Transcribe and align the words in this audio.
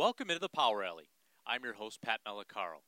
Welcome 0.00 0.30
into 0.30 0.40
the 0.40 0.48
Power 0.48 0.82
Alley. 0.82 1.10
I'm 1.46 1.62
your 1.62 1.74
host, 1.74 2.00
Pat 2.00 2.20
Malacaro. 2.26 2.80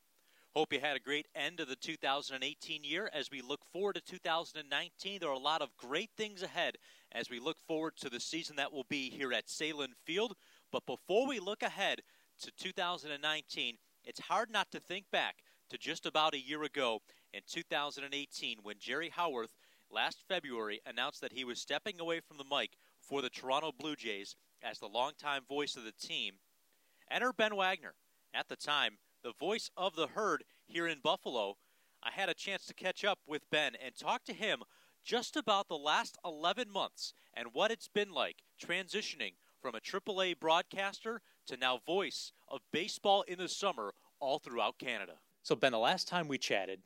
Hope 0.55 0.73
you 0.73 0.81
had 0.81 0.97
a 0.97 0.99
great 0.99 1.29
end 1.35 1.61
of 1.61 1.69
the 1.69 1.77
2018 1.77 2.85
year. 2.85 3.11
As 3.13 3.31
we 3.31 3.43
look 3.43 3.61
forward 3.71 3.97
to 3.97 4.01
2019, 4.01 5.19
there 5.21 5.29
are 5.29 5.35
a 5.35 5.39
lot 5.39 5.61
of 5.61 5.77
great 5.77 6.09
things 6.17 6.43
ahead 6.43 6.79
as 7.15 7.29
we 7.29 7.39
look 7.39 7.59
forward 7.69 7.99
to 7.99 8.09
the 8.09 8.19
season 8.19 8.57
that 8.57 8.73
will 8.73 8.87
be 8.89 9.11
here 9.11 9.31
at 9.35 9.49
Sahlen 9.49 9.91
Field. 10.07 10.33
But 10.73 10.87
before 10.87 11.29
we 11.29 11.39
look 11.39 11.63
ahead 11.63 12.01
to 12.41 12.51
2019, 12.59 13.77
it's 14.07 14.21
hard 14.21 14.51
not 14.51 14.71
to 14.73 14.81
think 14.81 15.05
back 15.13 15.35
to 15.69 15.77
just 15.77 16.07
about 16.07 16.33
a 16.33 16.41
year 16.41 16.63
ago 16.63 17.01
in 17.35 17.43
2018 17.47 18.61
when 18.63 18.77
Jerry 18.79 19.11
Howarth 19.11 19.53
last 19.91 20.25
February 20.27 20.81
announced 20.87 21.21
that 21.21 21.35
he 21.35 21.45
was 21.45 21.61
stepping 21.61 22.01
away 22.01 22.21
from 22.21 22.39
the 22.39 22.45
mic 22.51 22.71
for 23.03 23.21
the 23.21 23.29
Toronto 23.29 23.71
Blue 23.71 23.97
Jays 23.97 24.35
as 24.63 24.79
the 24.79 24.89
longtime 24.89 25.43
voice 25.47 25.77
of 25.77 25.85
the 25.85 25.93
team. 25.93 26.37
Enter 27.13 27.33
Ben 27.35 27.55
Wagner. 27.55 27.93
At 28.33 28.49
the 28.49 28.57
time, 28.57 28.97
the 29.23 29.35
voice 29.39 29.71
of 29.77 29.95
the 29.95 30.07
herd 30.07 30.45
here 30.65 30.87
in 30.87 31.01
Buffalo. 31.03 31.59
I 32.03 32.11
had 32.11 32.31
a 32.31 32.35
chance 32.35 32.65
to 32.67 32.75
catch 32.75 33.05
up 33.05 33.19
with 33.27 33.51
Ben 33.51 33.73
and 33.85 33.95
talk 33.95 34.25
to 34.25 34.33
him 34.33 34.63
just 35.05 35.37
about 35.37 35.69
the 35.69 35.77
last 35.77 36.17
11 36.25 36.71
months 36.73 37.13
and 37.35 37.49
what 37.53 37.71
it's 37.71 37.89
been 37.89 38.13
like 38.13 38.37
transitioning 38.59 39.35
from 39.61 39.75
a 39.75 39.81
AAA 39.81 40.41
broadcaster 40.41 41.21
to 41.49 41.57
now 41.59 41.81
voice 41.85 42.33
of 42.49 42.61
baseball 42.73 43.23
in 43.29 43.39
the 43.39 43.49
summer 43.49 43.93
all 44.19 44.39
throughout 44.39 44.79
Canada. 44.79 45.15
So, 45.43 45.55
Ben, 45.55 45.73
the 45.73 45.79
last 45.79 46.09
time 46.09 46.29
we 46.29 46.39
chatted 46.39 46.81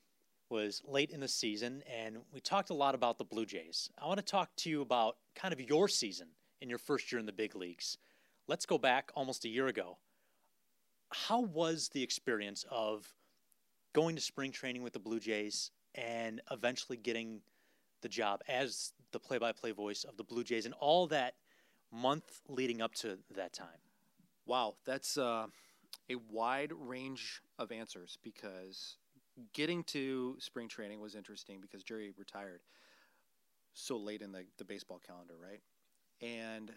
was 0.50 0.82
late 0.84 1.10
in 1.10 1.20
the 1.20 1.28
season, 1.28 1.84
and 1.88 2.16
we 2.32 2.40
talked 2.40 2.70
a 2.70 2.74
lot 2.74 2.96
about 2.96 3.18
the 3.18 3.24
Blue 3.24 3.46
Jays. 3.46 3.90
I 4.02 4.06
want 4.08 4.18
to 4.18 4.24
talk 4.24 4.50
to 4.56 4.70
you 4.70 4.80
about 4.82 5.18
kind 5.36 5.54
of 5.54 5.60
your 5.60 5.86
season 5.86 6.28
in 6.60 6.68
your 6.68 6.78
first 6.78 7.12
year 7.12 7.20
in 7.20 7.26
the 7.26 7.32
big 7.32 7.54
leagues. 7.54 7.98
Let's 8.48 8.66
go 8.66 8.78
back 8.78 9.10
almost 9.14 9.44
a 9.44 9.48
year 9.48 9.68
ago. 9.68 9.98
How 11.12 11.40
was 11.40 11.88
the 11.90 12.02
experience 12.02 12.64
of 12.70 13.06
going 13.92 14.16
to 14.16 14.22
spring 14.22 14.52
training 14.52 14.82
with 14.82 14.92
the 14.92 14.98
Blue 14.98 15.20
Jays 15.20 15.70
and 15.94 16.40
eventually 16.50 16.96
getting 16.96 17.40
the 18.02 18.08
job 18.08 18.42
as 18.48 18.92
the 19.12 19.18
play 19.18 19.38
by 19.38 19.52
play 19.52 19.72
voice 19.72 20.04
of 20.04 20.16
the 20.16 20.24
Blue 20.24 20.44
Jays 20.44 20.66
and 20.66 20.74
all 20.74 21.06
that 21.06 21.34
month 21.92 22.40
leading 22.48 22.82
up 22.82 22.94
to 22.96 23.18
that 23.34 23.52
time? 23.52 23.80
Wow, 24.46 24.74
that's 24.84 25.16
uh, 25.16 25.46
a 26.10 26.16
wide 26.30 26.72
range 26.72 27.40
of 27.58 27.72
answers 27.72 28.18
because 28.22 28.96
getting 29.52 29.84
to 29.84 30.36
spring 30.38 30.68
training 30.68 31.00
was 31.00 31.14
interesting 31.14 31.60
because 31.60 31.82
Jerry 31.82 32.12
retired 32.16 32.60
so 33.74 33.96
late 33.96 34.22
in 34.22 34.32
the, 34.32 34.44
the 34.58 34.64
baseball 34.64 35.00
calendar, 35.06 35.34
right? 35.40 35.60
And 36.20 36.72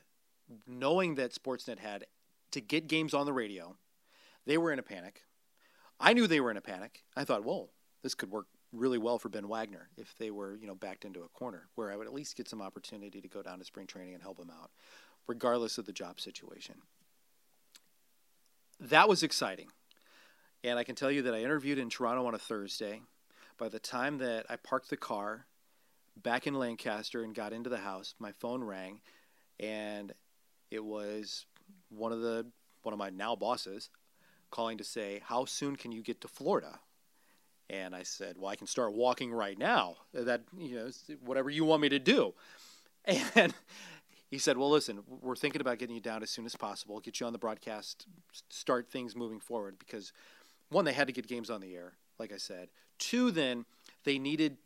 knowing 0.67 1.15
that 1.15 1.33
Sportsnet 1.33 1.79
had 1.79 2.05
to 2.51 2.61
get 2.61 2.87
games 2.87 3.13
on 3.13 3.25
the 3.25 3.33
radio, 3.33 3.75
they 4.49 4.57
were 4.57 4.73
in 4.73 4.79
a 4.79 4.83
panic. 4.83 5.21
I 5.99 6.13
knew 6.13 6.25
they 6.25 6.39
were 6.39 6.49
in 6.49 6.57
a 6.57 6.61
panic. 6.61 7.03
I 7.15 7.23
thought, 7.23 7.45
whoa, 7.45 7.69
this 8.01 8.15
could 8.15 8.31
work 8.31 8.47
really 8.73 8.97
well 8.97 9.19
for 9.19 9.29
Ben 9.29 9.47
Wagner 9.47 9.89
if 9.95 10.15
they 10.17 10.31
were, 10.31 10.55
you 10.55 10.65
know, 10.65 10.73
backed 10.73 11.05
into 11.05 11.21
a 11.21 11.27
corner 11.27 11.67
where 11.75 11.91
I 11.91 11.95
would 11.95 12.07
at 12.07 12.15
least 12.15 12.35
get 12.35 12.49
some 12.49 12.59
opportunity 12.59 13.21
to 13.21 13.27
go 13.27 13.43
down 13.43 13.59
to 13.59 13.65
spring 13.65 13.85
training 13.85 14.15
and 14.15 14.23
help 14.23 14.39
them 14.39 14.49
out, 14.49 14.71
regardless 15.27 15.77
of 15.77 15.85
the 15.85 15.93
job 15.93 16.19
situation. 16.19 16.77
That 18.79 19.07
was 19.07 19.21
exciting. 19.21 19.67
And 20.63 20.79
I 20.79 20.83
can 20.83 20.95
tell 20.95 21.11
you 21.11 21.21
that 21.21 21.35
I 21.35 21.41
interviewed 21.41 21.77
in 21.77 21.91
Toronto 21.91 22.25
on 22.25 22.33
a 22.33 22.39
Thursday. 22.39 23.03
By 23.59 23.69
the 23.69 23.77
time 23.77 24.17
that 24.17 24.47
I 24.49 24.55
parked 24.55 24.89
the 24.89 24.97
car 24.97 25.45
back 26.17 26.47
in 26.47 26.55
Lancaster 26.55 27.23
and 27.23 27.35
got 27.35 27.53
into 27.53 27.69
the 27.69 27.77
house, 27.77 28.15
my 28.17 28.31
phone 28.31 28.63
rang 28.63 29.01
and 29.59 30.11
it 30.71 30.83
was 30.83 31.45
one 31.89 32.11
of 32.11 32.21
the 32.21 32.47
one 32.81 32.93
of 32.93 32.99
my 32.99 33.11
now 33.11 33.35
bosses 33.35 33.91
calling 34.51 34.77
to 34.77 34.83
say, 34.83 35.21
"How 35.25 35.45
soon 35.45 35.75
can 35.75 35.91
you 35.91 36.01
get 36.01 36.21
to 36.21 36.27
Florida?" 36.27 36.79
And 37.69 37.95
I 37.95 38.03
said, 38.03 38.37
"Well, 38.37 38.49
I 38.49 38.55
can 38.55 38.67
start 38.67 38.93
walking 38.93 39.31
right 39.31 39.57
now. 39.57 39.97
That 40.13 40.41
you 40.57 40.75
know, 40.75 40.89
whatever 41.23 41.49
you 41.49 41.65
want 41.65 41.81
me 41.81 41.89
to 41.89 41.99
do." 41.99 42.33
And 43.35 43.55
he 44.29 44.37
said, 44.37 44.57
"Well, 44.57 44.69
listen, 44.69 45.03
we're 45.07 45.35
thinking 45.35 45.61
about 45.61 45.79
getting 45.79 45.95
you 45.95 46.01
down 46.01 46.21
as 46.21 46.29
soon 46.29 46.45
as 46.45 46.55
possible, 46.55 46.99
get 46.99 47.19
you 47.19 47.25
on 47.25 47.33
the 47.33 47.39
broadcast, 47.39 48.05
start 48.49 48.87
things 48.87 49.15
moving 49.15 49.39
forward 49.39 49.79
because 49.79 50.13
one, 50.69 50.85
they 50.85 50.93
had 50.93 51.07
to 51.07 51.13
get 51.13 51.27
games 51.27 51.49
on 51.49 51.61
the 51.61 51.75
air, 51.75 51.93
like 52.19 52.31
I 52.31 52.37
said. 52.37 52.69
Two, 52.99 53.31
then 53.31 53.65
they 54.03 54.19
needed 54.19 54.57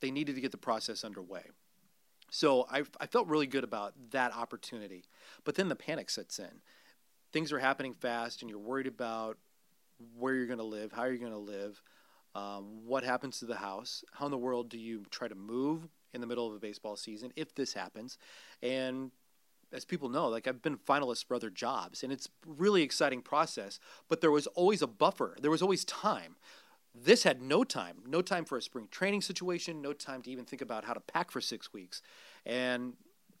they 0.00 0.10
needed 0.10 0.34
to 0.34 0.40
get 0.40 0.50
the 0.50 0.58
process 0.58 1.04
underway. 1.04 1.44
So 2.30 2.66
I, 2.70 2.84
I 3.00 3.06
felt 3.06 3.28
really 3.28 3.46
good 3.46 3.64
about 3.64 3.92
that 4.12 4.34
opportunity. 4.34 5.04
But 5.44 5.56
then 5.56 5.68
the 5.68 5.76
panic 5.76 6.08
sets 6.10 6.38
in. 6.38 6.62
Things 7.32 7.52
are 7.52 7.58
happening 7.58 7.94
fast, 7.94 8.42
and 8.42 8.50
you're 8.50 8.58
worried 8.58 8.86
about 8.86 9.38
where 10.18 10.34
you're 10.34 10.46
going 10.46 10.58
to 10.58 10.64
live, 10.64 10.92
how 10.92 11.04
you're 11.04 11.18
going 11.18 11.32
to 11.32 11.38
live, 11.38 11.82
um, 12.34 12.86
what 12.86 13.04
happens 13.04 13.38
to 13.40 13.46
the 13.46 13.56
house, 13.56 14.04
how 14.12 14.24
in 14.24 14.30
the 14.30 14.38
world 14.38 14.68
do 14.68 14.78
you 14.78 15.04
try 15.10 15.28
to 15.28 15.34
move 15.34 15.88
in 16.12 16.20
the 16.20 16.26
middle 16.26 16.48
of 16.48 16.54
a 16.54 16.58
baseball 16.58 16.96
season 16.96 17.32
if 17.36 17.54
this 17.54 17.74
happens, 17.74 18.18
and 18.62 19.10
as 19.72 19.84
people 19.84 20.08
know, 20.08 20.28
like 20.28 20.48
I've 20.48 20.62
been 20.62 20.76
finalists 20.76 21.24
for 21.24 21.34
other 21.34 21.50
jobs, 21.50 22.02
and 22.02 22.12
it's 22.12 22.28
really 22.44 22.82
exciting 22.82 23.22
process. 23.22 23.78
But 24.08 24.20
there 24.20 24.30
was 24.30 24.46
always 24.48 24.82
a 24.82 24.86
buffer. 24.86 25.36
There 25.40 25.50
was 25.50 25.62
always 25.62 25.84
time. 25.84 26.36
This 26.94 27.22
had 27.22 27.40
no 27.40 27.62
time, 27.62 27.98
no 28.06 28.20
time 28.20 28.44
for 28.44 28.58
a 28.58 28.62
spring 28.62 28.88
training 28.90 29.20
situation, 29.22 29.80
no 29.80 29.92
time 29.92 30.22
to 30.22 30.30
even 30.30 30.44
think 30.44 30.60
about 30.60 30.84
how 30.84 30.92
to 30.92 31.00
pack 31.00 31.30
for 31.30 31.40
six 31.40 31.72
weeks. 31.72 32.02
And 32.44 32.94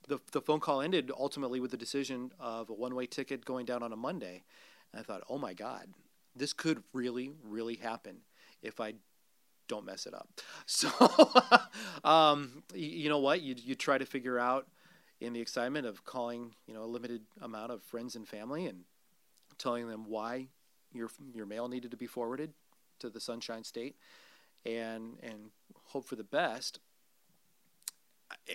the, 0.08 0.18
the 0.32 0.40
phone 0.40 0.60
call 0.60 0.80
ended 0.80 1.10
ultimately 1.16 1.60
with 1.60 1.70
the 1.70 1.76
decision 1.76 2.32
of 2.38 2.70
a 2.70 2.74
one 2.74 2.94
way 2.94 3.06
ticket 3.06 3.44
going 3.44 3.66
down 3.66 3.82
on 3.82 3.92
a 3.92 3.96
Monday. 3.96 4.42
And 4.92 5.00
I 5.00 5.04
thought, 5.04 5.22
oh 5.28 5.38
my 5.38 5.54
God, 5.54 5.88
this 6.34 6.52
could 6.52 6.82
really, 6.92 7.32
really 7.44 7.76
happen 7.76 8.18
if 8.62 8.80
I 8.80 8.94
don't 9.68 9.84
mess 9.84 10.06
it 10.06 10.14
up. 10.14 10.28
So, 10.66 10.88
um, 12.04 12.62
you, 12.74 12.88
you, 12.88 13.08
know 13.08 13.18
what? 13.18 13.42
You, 13.42 13.54
you 13.58 13.74
try 13.74 13.98
to 13.98 14.06
figure 14.06 14.38
out 14.38 14.66
in 15.20 15.32
the 15.32 15.40
excitement 15.40 15.86
of 15.86 16.04
calling, 16.04 16.54
you 16.66 16.74
know, 16.74 16.82
a 16.82 16.86
limited 16.86 17.22
amount 17.40 17.72
of 17.72 17.82
friends 17.82 18.16
and 18.16 18.26
family 18.26 18.66
and 18.66 18.84
telling 19.58 19.88
them 19.88 20.04
why 20.06 20.48
your 20.92 21.10
your 21.34 21.46
mail 21.46 21.68
needed 21.68 21.90
to 21.90 21.96
be 21.96 22.06
forwarded 22.06 22.52
to 22.98 23.10
the 23.10 23.20
Sunshine 23.20 23.64
State, 23.64 23.96
and 24.64 25.18
and 25.22 25.50
hope 25.88 26.04
for 26.04 26.16
the 26.16 26.24
best. 26.24 26.80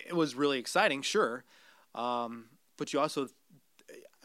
It 0.06 0.14
was 0.14 0.34
really 0.34 0.58
exciting, 0.58 1.02
sure, 1.02 1.44
um, 1.94 2.46
but 2.76 2.92
you 2.92 3.00
also, 3.00 3.28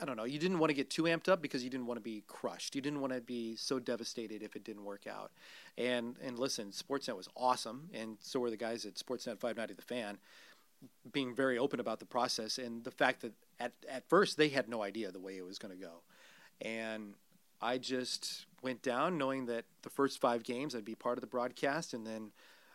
I 0.01 0.05
don't 0.05 0.17
know, 0.17 0.25
you 0.25 0.39
didn't 0.39 0.59
want 0.59 0.69
to 0.69 0.73
get 0.73 0.89
too 0.89 1.03
amped 1.03 1.29
up 1.29 1.41
because 1.41 1.63
you 1.63 1.69
didn't 1.69 1.85
want 1.85 1.97
to 1.97 2.03
be 2.03 2.23
crushed. 2.27 2.75
You 2.75 2.81
didn't 2.81 2.99
want 2.99 3.13
to 3.13 3.21
be 3.21 3.55
so 3.55 3.79
devastated 3.79 4.43
if 4.43 4.55
it 4.55 4.63
didn't 4.63 4.83
work 4.83 5.07
out. 5.07 5.31
And 5.77 6.15
and 6.23 6.37
listen, 6.37 6.71
Sportsnet 6.71 7.15
was 7.15 7.29
awesome, 7.35 7.89
and 7.93 8.17
so 8.21 8.39
were 8.39 8.49
the 8.49 8.57
guys 8.57 8.85
at 8.85 8.95
Sportsnet 8.95 9.39
590 9.39 9.73
The 9.75 9.81
Fan 9.81 10.17
being 11.11 11.35
very 11.35 11.57
open 11.57 11.79
about 11.79 11.99
the 11.99 12.05
process 12.05 12.57
and 12.57 12.83
the 12.83 12.91
fact 12.91 13.21
that 13.21 13.33
at, 13.59 13.71
at 13.89 14.07
first 14.09 14.37
they 14.37 14.49
had 14.49 14.67
no 14.67 14.81
idea 14.81 15.11
the 15.11 15.19
way 15.19 15.37
it 15.37 15.45
was 15.45 15.59
going 15.59 15.73
to 15.73 15.79
go. 15.79 16.01
And 16.61 17.13
I 17.61 17.77
just 17.77 18.45
went 18.63 18.81
down 18.81 19.17
knowing 19.17 19.45
that 19.47 19.65
the 19.83 19.89
first 19.89 20.19
five 20.19 20.43
games 20.43 20.75
I'd 20.75 20.85
be 20.85 20.95
part 20.95 21.17
of 21.17 21.21
the 21.21 21.27
broadcast. 21.27 21.93
And 21.93 22.05
then 22.05 22.31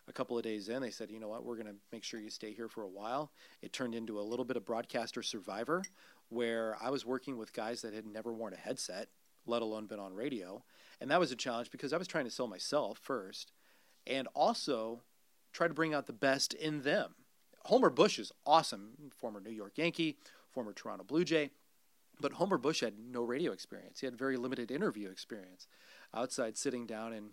a 0.08 0.12
couple 0.12 0.36
of 0.36 0.44
days 0.44 0.68
in, 0.68 0.82
they 0.82 0.90
said, 0.90 1.10
you 1.10 1.20
know 1.20 1.28
what, 1.28 1.44
we're 1.44 1.56
going 1.56 1.66
to 1.66 1.74
make 1.92 2.04
sure 2.04 2.20
you 2.20 2.30
stay 2.30 2.52
here 2.52 2.68
for 2.68 2.82
a 2.82 2.88
while. 2.88 3.32
It 3.62 3.72
turned 3.72 3.94
into 3.94 4.20
a 4.20 4.22
little 4.22 4.44
bit 4.44 4.56
of 4.56 4.64
broadcaster 4.64 5.22
survivor 5.22 5.82
where 6.28 6.76
I 6.80 6.90
was 6.90 7.06
working 7.06 7.38
with 7.38 7.52
guys 7.52 7.82
that 7.82 7.94
had 7.94 8.06
never 8.06 8.32
worn 8.32 8.52
a 8.52 8.56
headset, 8.56 9.08
let 9.46 9.62
alone 9.62 9.86
been 9.86 10.00
on 10.00 10.14
radio. 10.14 10.62
And 11.00 11.10
that 11.10 11.20
was 11.20 11.32
a 11.32 11.36
challenge 11.36 11.70
because 11.70 11.92
I 11.92 11.98
was 11.98 12.08
trying 12.08 12.24
to 12.24 12.30
sell 12.30 12.46
myself 12.46 12.98
first 13.02 13.52
and 14.06 14.28
also 14.34 15.02
try 15.52 15.68
to 15.68 15.74
bring 15.74 15.94
out 15.94 16.06
the 16.06 16.12
best 16.12 16.54
in 16.54 16.82
them 16.82 17.14
Homer 17.66 17.90
Bush 17.90 18.20
is 18.20 18.30
awesome, 18.46 18.92
former 19.10 19.40
New 19.40 19.50
York 19.50 19.72
Yankee, 19.76 20.18
former 20.52 20.72
Toronto 20.72 21.02
Blue 21.02 21.24
Jay, 21.24 21.50
but 22.20 22.34
Homer 22.34 22.58
Bush 22.58 22.80
had 22.80 22.94
no 22.96 23.24
radio 23.24 23.50
experience. 23.50 23.98
He 23.98 24.06
had 24.06 24.16
very 24.16 24.36
limited 24.36 24.70
interview 24.70 25.10
experience 25.10 25.66
outside 26.14 26.56
sitting 26.56 26.86
down 26.86 27.12
and 27.12 27.30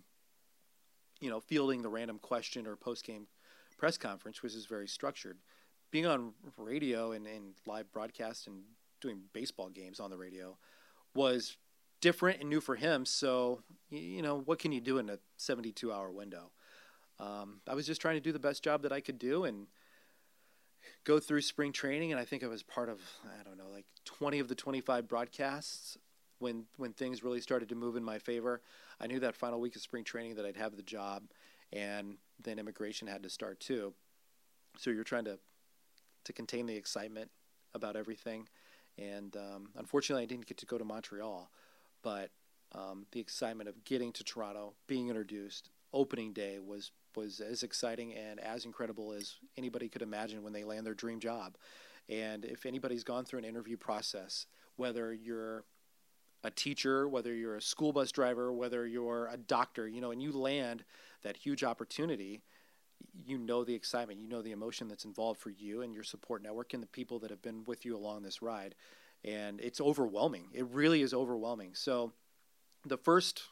you 1.20 1.30
know 1.30 1.40
fielding 1.40 1.82
the 1.82 1.88
random 1.88 2.18
question 2.18 2.66
or 2.66 2.76
post 2.76 3.04
game 3.04 3.26
press 3.76 3.96
conference, 3.98 4.42
which 4.42 4.54
is 4.54 4.66
very 4.66 4.88
structured. 4.88 5.38
Being 5.90 6.06
on 6.06 6.32
radio 6.56 7.12
and, 7.12 7.26
and 7.26 7.54
live 7.66 7.92
broadcast 7.92 8.46
and 8.46 8.62
doing 9.00 9.20
baseball 9.32 9.68
games 9.68 10.00
on 10.00 10.10
the 10.10 10.16
radio 10.16 10.56
was 11.14 11.56
different 12.00 12.40
and 12.40 12.50
new 12.50 12.60
for 12.60 12.74
him. 12.74 13.06
So, 13.06 13.62
you 13.90 14.22
know, 14.22 14.40
what 14.40 14.58
can 14.58 14.72
you 14.72 14.80
do 14.80 14.98
in 14.98 15.08
a 15.08 15.18
72 15.36 15.92
hour 15.92 16.10
window? 16.10 16.50
Um, 17.20 17.60
I 17.68 17.74
was 17.74 17.86
just 17.86 18.00
trying 18.00 18.16
to 18.16 18.20
do 18.20 18.32
the 18.32 18.38
best 18.38 18.64
job 18.64 18.82
that 18.82 18.92
I 18.92 19.00
could 19.00 19.18
do 19.18 19.44
and 19.44 19.68
go 21.04 21.20
through 21.20 21.42
spring 21.42 21.72
training, 21.72 22.10
and 22.10 22.20
I 22.20 22.24
think 22.24 22.42
I 22.42 22.48
was 22.48 22.62
part 22.62 22.88
of 22.88 23.00
I 23.24 23.42
don't 23.44 23.56
know 23.56 23.70
like 23.72 23.86
20 24.04 24.38
of 24.38 24.48
the 24.48 24.54
25 24.54 25.08
broadcasts 25.08 25.96
when 26.44 26.66
when 26.76 26.92
things 26.92 27.24
really 27.24 27.40
started 27.40 27.68
to 27.70 27.74
move 27.74 27.96
in 27.96 28.04
my 28.04 28.18
favor. 28.18 28.60
I 29.00 29.06
knew 29.08 29.20
that 29.20 29.34
final 29.34 29.60
week 29.60 29.76
of 29.76 29.82
spring 29.82 30.04
training 30.04 30.34
that 30.36 30.46
I'd 30.46 30.56
have 30.64 30.76
the 30.76 30.82
job, 30.96 31.22
and 31.72 32.18
then 32.44 32.58
immigration 32.58 33.08
had 33.08 33.22
to 33.22 33.30
start 33.30 33.58
too. 33.58 33.94
So 34.78 34.90
you're 34.90 35.10
trying 35.12 35.24
to 35.24 35.38
to 36.24 36.32
contain 36.32 36.66
the 36.66 36.76
excitement 36.76 37.30
about 37.74 37.96
everything, 37.96 38.48
and 38.98 39.36
um, 39.36 39.70
unfortunately, 39.76 40.22
I 40.22 40.26
didn't 40.26 40.46
get 40.46 40.58
to 40.58 40.66
go 40.66 40.78
to 40.78 40.84
Montreal. 40.84 41.50
but 42.02 42.30
um, 42.72 43.06
the 43.12 43.20
excitement 43.20 43.68
of 43.68 43.84
getting 43.84 44.12
to 44.12 44.24
Toronto, 44.24 44.74
being 44.86 45.08
introduced, 45.08 45.70
opening 45.92 46.32
day 46.32 46.58
was 46.58 46.92
was 47.16 47.40
as 47.40 47.62
exciting 47.62 48.12
and 48.14 48.40
as 48.40 48.64
incredible 48.64 49.12
as 49.12 49.36
anybody 49.56 49.88
could 49.88 50.02
imagine 50.02 50.42
when 50.42 50.52
they 50.52 50.64
land 50.64 50.84
their 50.84 50.94
dream 50.94 51.20
job. 51.20 51.56
And 52.08 52.44
if 52.44 52.66
anybody's 52.66 53.04
gone 53.04 53.24
through 53.24 53.38
an 53.38 53.44
interview 53.44 53.76
process, 53.76 54.46
whether 54.76 55.14
you're 55.14 55.64
a 56.44 56.50
teacher, 56.50 57.08
whether 57.08 57.34
you're 57.34 57.56
a 57.56 57.62
school 57.62 57.92
bus 57.92 58.12
driver, 58.12 58.52
whether 58.52 58.86
you're 58.86 59.28
a 59.32 59.36
doctor, 59.36 59.88
you 59.88 60.00
know, 60.00 60.12
and 60.12 60.22
you 60.22 60.30
land 60.30 60.84
that 61.22 61.36
huge 61.36 61.64
opportunity, 61.64 62.42
you 63.26 63.38
know 63.38 63.64
the 63.64 63.74
excitement, 63.74 64.20
you 64.20 64.28
know 64.28 64.42
the 64.42 64.52
emotion 64.52 64.86
that's 64.86 65.04
involved 65.04 65.40
for 65.40 65.50
you 65.50 65.82
and 65.82 65.94
your 65.94 66.04
support 66.04 66.42
network 66.42 66.74
and 66.74 66.82
the 66.82 66.88
people 66.88 67.18
that 67.18 67.30
have 67.30 67.42
been 67.42 67.64
with 67.64 67.84
you 67.84 67.96
along 67.96 68.22
this 68.22 68.42
ride. 68.42 68.74
And 69.24 69.60
it's 69.60 69.80
overwhelming. 69.80 70.48
It 70.52 70.66
really 70.66 71.00
is 71.00 71.14
overwhelming. 71.14 71.74
So 71.74 72.12
the 72.84 72.98
first 72.98 73.44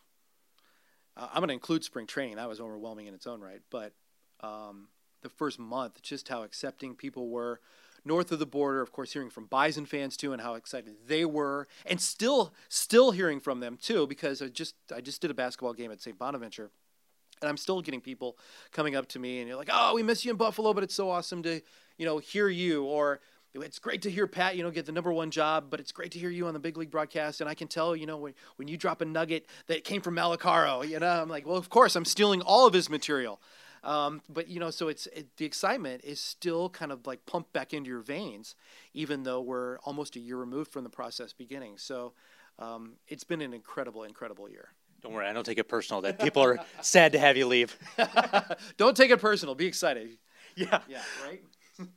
uh, 1.17 1.29
I'm 1.33 1.41
going 1.41 1.49
to 1.49 1.55
include 1.55 1.85
spring 1.85 2.07
training. 2.07 2.37
That 2.37 2.49
was 2.49 2.61
overwhelming 2.61 3.07
in 3.07 3.15
its 3.15 3.27
own 3.27 3.41
right. 3.41 3.61
But 3.71 3.93
um, 4.41 4.89
the 5.23 5.29
first 5.29 5.59
month, 5.59 6.03
just 6.03 6.29
how 6.29 6.43
accepting 6.43 6.95
people 6.95 7.29
were 7.29 7.61
north 8.05 8.33
of 8.33 8.39
the 8.39 8.47
border. 8.47 8.81
Of 8.81 8.93
course, 8.93 9.13
hearing 9.13 9.31
from 9.31 9.47
Bison 9.47 9.87
fans 9.87 10.17
too, 10.17 10.33
and 10.33 10.43
how 10.43 10.55
excited 10.55 10.95
they 11.07 11.25
were, 11.25 11.69
and 11.87 12.01
still, 12.01 12.53
still 12.69 13.11
hearing 13.11 13.41
from 13.41 13.61
them 13.61 13.79
too, 13.81 14.07
because 14.07 14.43
I 14.43 14.49
just, 14.49 14.75
I 14.95 15.01
just 15.01 15.21
did 15.21 15.31
a 15.31 15.35
basketball 15.35 15.75
game 15.75 15.91
at 15.91 16.01
St. 16.01 16.19
Bonaventure. 16.19 16.71
And 17.41 17.49
I'm 17.49 17.57
still 17.57 17.81
getting 17.81 18.01
people 18.01 18.39
coming 18.71 18.95
up 18.95 19.09
to 19.09 19.19
me, 19.19 19.41
and 19.41 19.49
you're 19.49 19.57
like, 19.57 19.71
"Oh, 19.73 19.95
we 19.95 20.05
miss 20.05 20.25
you 20.25 20.31
in 20.31 20.37
Buffalo, 20.37 20.73
but 20.73 20.85
it's 20.85 20.95
so 20.95 21.11
awesome 21.11 21.43
to, 21.43 21.61
you 21.99 22.07
know, 22.07 22.19
hear 22.19 22.49
you." 22.49 22.85
Or 22.85 23.21
it's 23.55 23.79
great 23.79 24.03
to 24.03 24.11
hear 24.11 24.27
Pat, 24.27 24.57
you 24.57 24.63
know, 24.63 24.71
get 24.71 24.87
the 24.87 24.93
number 24.93 25.13
one 25.13 25.31
job, 25.31 25.67
but 25.69 25.79
it's 25.81 25.93
great 25.93 26.13
to 26.13 26.19
hear 26.19 26.31
you 26.31 26.47
on 26.47 26.55
the 26.55 26.61
big 26.61 26.77
league 26.77 26.91
broadcast. 26.91 27.41
And 27.41 27.51
I 27.51 27.55
can 27.55 27.69
tell, 27.69 27.95
you 27.95 28.07
know, 28.07 28.17
when, 28.17 28.35
when 28.57 28.69
you 28.69 28.77
drop 28.77 29.01
a 29.01 29.05
nugget 29.05 29.47
that 29.67 29.85
came 29.85 30.01
from 30.01 30.17
Malacaro, 30.17 30.89
you 30.89 30.99
know, 30.99 31.23
I'm 31.23 31.29
like, 31.29 31.47
well, 31.47 31.57
of 31.57 31.69
course, 31.69 31.95
I'm 31.97 32.05
stealing 32.05 32.41
all 32.41 32.67
of 32.67 32.73
his 32.73 32.89
material. 32.89 33.41
Um, 33.85 34.23
but 34.29 34.49
you 34.49 34.61
know, 34.61 34.71
so 34.71 34.89
it's 34.89 35.07
it, 35.07 35.37
the 35.37 35.45
excitement 35.45 36.05
is 36.05 36.21
still 36.21 36.69
kind 36.69 36.93
of 36.93 37.07
like 37.07 37.27
pumped 37.27 37.53
back 37.53 37.75
into 37.75 37.91
your 37.91 38.01
veins, 38.01 38.55
even 38.95 39.25
though 39.25 39.41
we're 39.41 39.79
almost 39.79 40.17
a 40.17 40.21
year 40.21 40.37
removed 40.37 40.71
from 40.71 40.85
the 40.85 40.91
process 40.91 41.33
beginning. 41.33 41.79
So 41.79 42.13
um, 42.59 42.95
it's 43.09 43.25
been 43.25 43.41
an 43.41 43.53
incredible, 43.53 44.05
incredible 44.05 44.49
year. 44.49 44.69
Don't 45.03 45.13
worry, 45.13 45.27
I 45.27 45.33
don't 45.33 45.45
take 45.45 45.59
it 45.59 45.69
personal 45.69 46.03
that 46.03 46.21
people 46.21 46.45
are 46.45 46.59
sad 46.81 47.13
to 47.13 47.19
have 47.19 47.37
you 47.37 47.47
leave. 47.47 47.77
don't 48.77 48.97
take 48.97 49.11
it 49.11 49.21
personal. 49.21 49.57
Be 49.57 49.67
excited. 49.67 50.11
Yeah. 50.55 50.81
Yeah. 50.89 51.03
Right. 51.27 51.43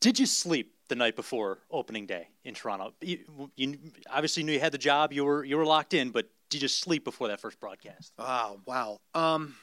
Did 0.00 0.18
you 0.18 0.26
sleep 0.26 0.74
the 0.88 0.96
night 0.96 1.16
before 1.16 1.60
opening 1.70 2.04
day 2.04 2.28
in 2.44 2.52
Toronto? 2.52 2.92
You, 3.00 3.50
you, 3.56 3.78
obviously 4.10 4.42
knew 4.42 4.52
you 4.52 4.60
had 4.60 4.72
the 4.72 4.78
job. 4.78 5.14
You 5.14 5.24
were 5.24 5.44
you 5.44 5.56
were 5.56 5.64
locked 5.64 5.94
in, 5.94 6.10
but 6.10 6.28
did 6.50 6.60
you 6.60 6.68
sleep 6.68 7.04
before 7.04 7.28
that 7.28 7.40
first 7.40 7.58
broadcast? 7.58 8.12
Oh 8.18 8.60
wow. 8.66 8.98
Um, 9.14 9.54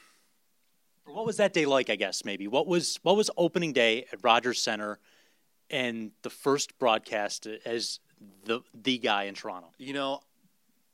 what 1.12 1.26
was 1.26 1.36
that 1.38 1.52
day 1.52 1.66
like? 1.66 1.90
I 1.90 1.96
guess 1.96 2.24
maybe 2.24 2.48
what 2.48 2.66
was 2.66 2.98
what 3.02 3.16
was 3.16 3.30
opening 3.36 3.72
day 3.72 4.06
at 4.12 4.20
Rogers 4.22 4.62
Center, 4.62 4.98
and 5.68 6.12
the 6.22 6.30
first 6.30 6.78
broadcast 6.78 7.46
as 7.64 8.00
the 8.44 8.60
the 8.74 8.98
guy 8.98 9.24
in 9.24 9.34
Toronto. 9.34 9.68
You 9.78 9.92
know, 9.92 10.20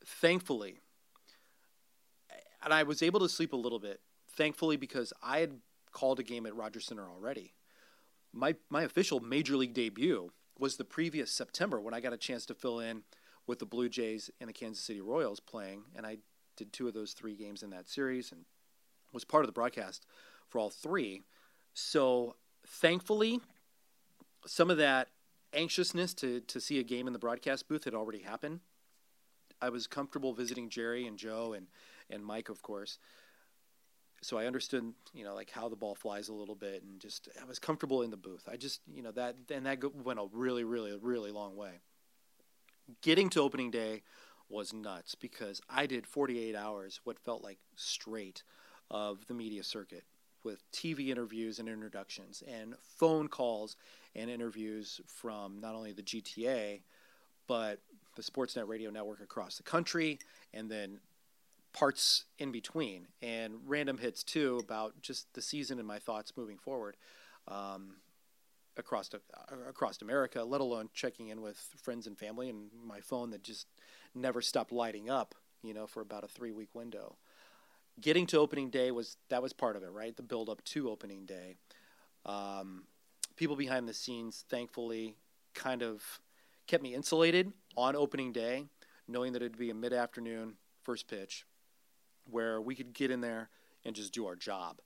thankfully, 0.04 0.80
and 2.62 2.72
I 2.72 2.82
was 2.82 3.02
able 3.02 3.20
to 3.20 3.28
sleep 3.28 3.52
a 3.52 3.56
little 3.56 3.78
bit. 3.78 4.00
Thankfully, 4.28 4.76
because 4.76 5.12
I 5.22 5.38
had 5.38 5.60
called 5.92 6.20
a 6.20 6.22
game 6.22 6.44
at 6.44 6.54
Rogers 6.54 6.84
Center 6.86 7.08
already 7.08 7.54
my 8.36 8.54
my 8.70 8.82
official 8.82 9.18
major 9.20 9.56
league 9.56 9.74
debut 9.74 10.30
was 10.58 10.76
the 10.76 10.84
previous 10.84 11.32
September 11.32 11.80
when 11.80 11.94
I 11.94 12.00
got 12.00 12.12
a 12.12 12.18
chance 12.18 12.46
to 12.46 12.54
fill 12.54 12.80
in 12.80 13.02
with 13.46 13.58
the 13.58 13.66
Blue 13.66 13.88
Jays 13.88 14.30
and 14.40 14.48
the 14.48 14.52
Kansas 14.52 14.84
City 14.84 15.00
Royals 15.00 15.40
playing, 15.40 15.84
and 15.94 16.06
I 16.06 16.18
did 16.56 16.72
two 16.72 16.88
of 16.88 16.94
those 16.94 17.12
three 17.12 17.34
games 17.34 17.62
in 17.62 17.70
that 17.70 17.88
series 17.88 18.32
and 18.32 18.44
was 19.16 19.24
part 19.24 19.42
of 19.42 19.48
the 19.48 19.52
broadcast 19.52 20.06
for 20.48 20.58
all 20.58 20.70
three. 20.70 21.22
So 21.74 22.36
thankfully, 22.66 23.40
some 24.46 24.70
of 24.70 24.76
that 24.78 25.08
anxiousness 25.52 26.14
to 26.14 26.40
to 26.40 26.60
see 26.60 26.78
a 26.78 26.84
game 26.84 27.06
in 27.06 27.12
the 27.12 27.18
broadcast 27.18 27.68
booth 27.68 27.84
had 27.84 27.94
already 27.94 28.20
happened. 28.20 28.60
I 29.60 29.70
was 29.70 29.86
comfortable 29.86 30.32
visiting 30.34 30.68
Jerry 30.68 31.06
and 31.06 31.18
Joe 31.18 31.52
and 31.52 31.66
and 32.08 32.24
Mike, 32.24 32.48
of 32.48 32.62
course 32.62 32.98
so 34.22 34.38
I 34.38 34.46
understood, 34.46 34.92
you 35.14 35.24
know, 35.24 35.34
like 35.34 35.50
how 35.50 35.68
the 35.68 35.76
ball 35.76 35.94
flies 35.94 36.28
a 36.28 36.34
little 36.34 36.54
bit, 36.54 36.82
and 36.82 37.00
just 37.00 37.28
I 37.40 37.44
was 37.44 37.58
comfortable 37.58 38.02
in 38.02 38.10
the 38.10 38.16
booth. 38.16 38.48
I 38.50 38.56
just, 38.56 38.80
you 38.92 39.02
know, 39.02 39.12
that 39.12 39.36
and 39.50 39.66
that 39.66 39.82
went 40.04 40.18
a 40.18 40.26
really, 40.32 40.64
really, 40.64 40.96
really 41.00 41.30
long 41.30 41.56
way. 41.56 41.80
Getting 43.02 43.28
to 43.30 43.40
opening 43.40 43.70
day 43.70 44.02
was 44.48 44.72
nuts 44.72 45.14
because 45.14 45.60
I 45.68 45.86
did 45.86 46.06
48 46.06 46.54
hours, 46.54 47.00
what 47.04 47.18
felt 47.18 47.42
like 47.42 47.58
straight, 47.74 48.42
of 48.90 49.26
the 49.26 49.34
media 49.34 49.62
circuit 49.62 50.04
with 50.44 50.62
TV 50.70 51.08
interviews 51.08 51.58
and 51.58 51.68
introductions, 51.68 52.42
and 52.46 52.74
phone 52.96 53.28
calls 53.28 53.76
and 54.14 54.30
interviews 54.30 55.00
from 55.06 55.60
not 55.60 55.74
only 55.74 55.92
the 55.92 56.02
GTA, 56.02 56.82
but 57.48 57.80
the 58.14 58.22
Sportsnet 58.22 58.68
radio 58.68 58.90
network 58.90 59.20
across 59.20 59.56
the 59.56 59.62
country, 59.62 60.18
and 60.54 60.70
then 60.70 61.00
parts 61.72 62.24
in 62.38 62.50
between 62.50 63.06
and 63.20 63.56
random 63.66 63.98
hits 63.98 64.24
too 64.24 64.58
about 64.62 64.94
just 65.02 65.26
the 65.34 65.42
season 65.42 65.78
and 65.78 65.86
my 65.86 65.98
thoughts 65.98 66.32
moving 66.34 66.56
forward 66.56 66.96
um, 67.48 67.96
across 68.78 69.10
uh, 69.12 69.18
across 69.68 70.00
America, 70.00 70.42
let 70.42 70.60
alone 70.60 70.88
checking 70.94 71.28
in 71.28 71.42
with 71.42 71.58
friends 71.82 72.06
and 72.06 72.18
family 72.18 72.48
and 72.48 72.70
my 72.84 73.00
phone 73.00 73.30
that 73.30 73.42
just 73.42 73.66
never 74.14 74.40
stopped 74.40 74.72
lighting 74.72 75.10
up, 75.10 75.34
you 75.62 75.74
know, 75.74 75.86
for 75.86 76.00
about 76.00 76.24
a 76.24 76.28
three 76.28 76.52
week 76.52 76.74
window. 76.74 77.16
Getting 78.00 78.26
to 78.28 78.38
opening 78.38 78.70
day 78.70 78.90
was 78.90 79.16
that 79.30 79.42
was 79.42 79.52
part 79.52 79.76
of 79.76 79.82
it, 79.82 79.90
right? 79.90 80.16
The 80.16 80.22
build 80.22 80.48
up 80.48 80.62
to 80.64 80.90
opening 80.90 81.24
day. 81.24 81.56
Um, 82.26 82.84
people 83.36 83.56
behind 83.56 83.88
the 83.88 83.94
scenes, 83.94 84.44
thankfully, 84.48 85.16
kind 85.54 85.82
of 85.82 86.02
kept 86.66 86.82
me 86.82 86.94
insulated 86.94 87.52
on 87.76 87.96
opening 87.96 88.32
day, 88.32 88.64
knowing 89.08 89.32
that 89.32 89.42
it'd 89.42 89.58
be 89.58 89.70
a 89.70 89.74
mid 89.74 89.92
afternoon 89.92 90.54
first 90.82 91.08
pitch 91.08 91.46
where 92.30 92.60
we 92.60 92.74
could 92.74 92.92
get 92.92 93.10
in 93.10 93.20
there 93.20 93.48
and 93.84 93.94
just 93.94 94.12
do 94.12 94.26
our 94.26 94.36
job, 94.36 94.80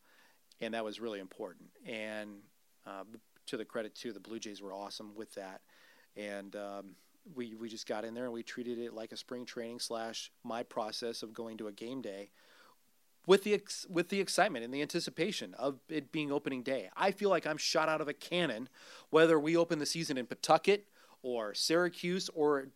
and 0.61 0.75
that 0.75 0.85
was 0.85 1.01
really 1.01 1.21
important. 1.21 1.71
And 1.87 2.39
uh, 2.87 3.05
to 3.47 3.57
the 3.57 3.65
credit 3.65 3.95
too, 3.95 4.13
the 4.13 4.21
Blue 4.21 4.39
Jays 4.39 4.61
were 4.61 4.75
awesome 4.75 5.15
with 5.15 5.35
that, 5.35 5.63
and 6.17 6.55
um, 6.55 6.97
we 7.35 7.55
we 7.55 7.69
just 7.69 7.87
got 7.87 8.05
in 8.05 8.15
there 8.15 8.25
and 8.25 8.33
we 8.33 8.43
treated 8.43 8.79
it 8.79 8.93
like 8.93 9.13
a 9.13 9.17
spring 9.17 9.45
training 9.45 9.81
slash 9.81 10.31
my 10.45 10.63
process 10.63 11.23
of 11.23 11.33
going 11.33 11.57
to 11.59 11.69
a 11.69 11.73
game 11.73 12.01
day. 12.01 12.31
With 13.27 13.45
the 13.45 13.55
ex- 13.55 13.87
with 13.89 14.09
the 14.09 14.21
excitement 14.21 14.65
and 14.65 14.73
the 14.73 14.83
anticipation 14.83 15.55
of 15.55 15.79
it 15.89 16.11
being 16.11 16.33
opening 16.33 16.63
day, 16.63 16.91
I 16.97 17.11
feel 17.11 17.31
like 17.31 17.47
I'm 17.47 17.59
shot 17.59 17.89
out 17.89 18.01
of 18.01 18.09
a 18.09 18.15
cannon. 18.15 18.69
Whether 19.11 19.39
we 19.39 19.57
open 19.57 19.79
the 19.79 19.87
season 19.87 20.17
in 20.17 20.27
Pawtucket 20.27 20.87
or 21.23 21.55
Syracuse 21.55 22.31
or, 22.35 22.69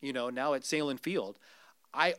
you 0.00 0.12
know, 0.12 0.28
now 0.28 0.54
at 0.54 0.62
Sahlen 0.62 0.98
Field, 1.00 1.38
I 1.94 2.14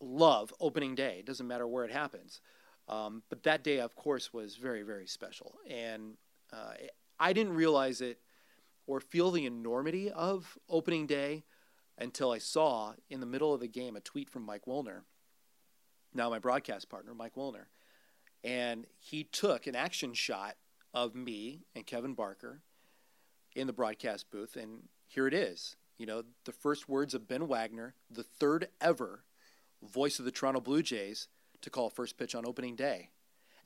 love 0.00 0.52
opening 0.58 0.94
day. 0.94 1.16
It 1.20 1.26
doesn't 1.26 1.46
matter 1.46 1.66
where 1.66 1.84
it 1.84 1.92
happens. 1.92 2.40
Um, 2.88 3.22
but 3.28 3.44
that 3.44 3.62
day, 3.62 3.78
of 3.78 3.94
course, 3.94 4.32
was 4.32 4.56
very, 4.56 4.82
very 4.82 5.06
special. 5.06 5.54
And 5.70 6.14
uh, 6.52 6.74
I 7.20 7.32
didn't 7.32 7.54
realize 7.54 8.00
it 8.00 8.18
or 8.86 9.00
feel 9.00 9.30
the 9.30 9.46
enormity 9.46 10.10
of 10.10 10.58
opening 10.68 11.06
day 11.06 11.44
until 11.98 12.32
I 12.32 12.38
saw 12.38 12.94
in 13.08 13.20
the 13.20 13.26
middle 13.26 13.54
of 13.54 13.60
the 13.60 13.68
game 13.68 13.96
a 13.96 14.00
tweet 14.00 14.28
from 14.28 14.44
Mike 14.44 14.64
Wilner, 14.66 15.02
now 16.14 16.30
my 16.30 16.38
broadcast 16.38 16.88
partner, 16.88 17.14
Mike 17.14 17.34
Wilner. 17.34 17.66
And 18.44 18.86
he 18.98 19.24
took 19.24 19.66
an 19.66 19.76
action 19.76 20.14
shot 20.14 20.56
of 20.92 21.14
me 21.14 21.60
and 21.74 21.86
Kevin 21.86 22.14
Barker 22.14 22.60
in 23.54 23.66
the 23.66 23.72
broadcast 23.72 24.30
booth. 24.30 24.56
And 24.56 24.88
here 25.06 25.26
it 25.26 25.34
is. 25.34 25.76
You 25.98 26.06
know, 26.06 26.24
the 26.44 26.52
first 26.52 26.88
words 26.88 27.14
of 27.14 27.28
Ben 27.28 27.46
Wagner, 27.46 27.94
the 28.10 28.24
third 28.24 28.68
ever 28.80 29.24
voice 29.82 30.18
of 30.18 30.24
the 30.24 30.30
Toronto 30.30 30.60
Blue 30.60 30.82
Jays 30.82 31.28
to 31.60 31.70
call 31.70 31.90
first 31.90 32.16
pitch 32.18 32.34
on 32.34 32.46
opening 32.46 32.74
day. 32.74 33.10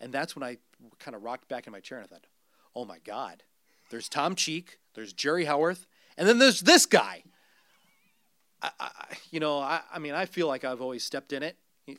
And 0.00 0.12
that's 0.12 0.36
when 0.36 0.42
I 0.42 0.58
kind 0.98 1.14
of 1.14 1.22
rocked 1.22 1.48
back 1.48 1.66
in 1.66 1.72
my 1.72 1.80
chair 1.80 1.98
and 1.98 2.06
I 2.06 2.08
thought, 2.08 2.26
oh 2.74 2.84
my 2.84 2.98
God, 2.98 3.42
there's 3.90 4.08
Tom 4.08 4.34
Cheek, 4.34 4.78
there's 4.94 5.12
Jerry 5.12 5.46
Howarth, 5.46 5.86
and 6.18 6.28
then 6.28 6.38
there's 6.38 6.60
this 6.60 6.84
guy. 6.84 7.22
I, 8.60 8.70
I, 8.78 8.90
you 9.30 9.40
know, 9.40 9.58
I, 9.58 9.80
I 9.92 9.98
mean, 9.98 10.14
I 10.14 10.26
feel 10.26 10.46
like 10.46 10.64
I've 10.64 10.82
always 10.82 11.04
stepped 11.04 11.32
in 11.32 11.42
it, 11.42 11.56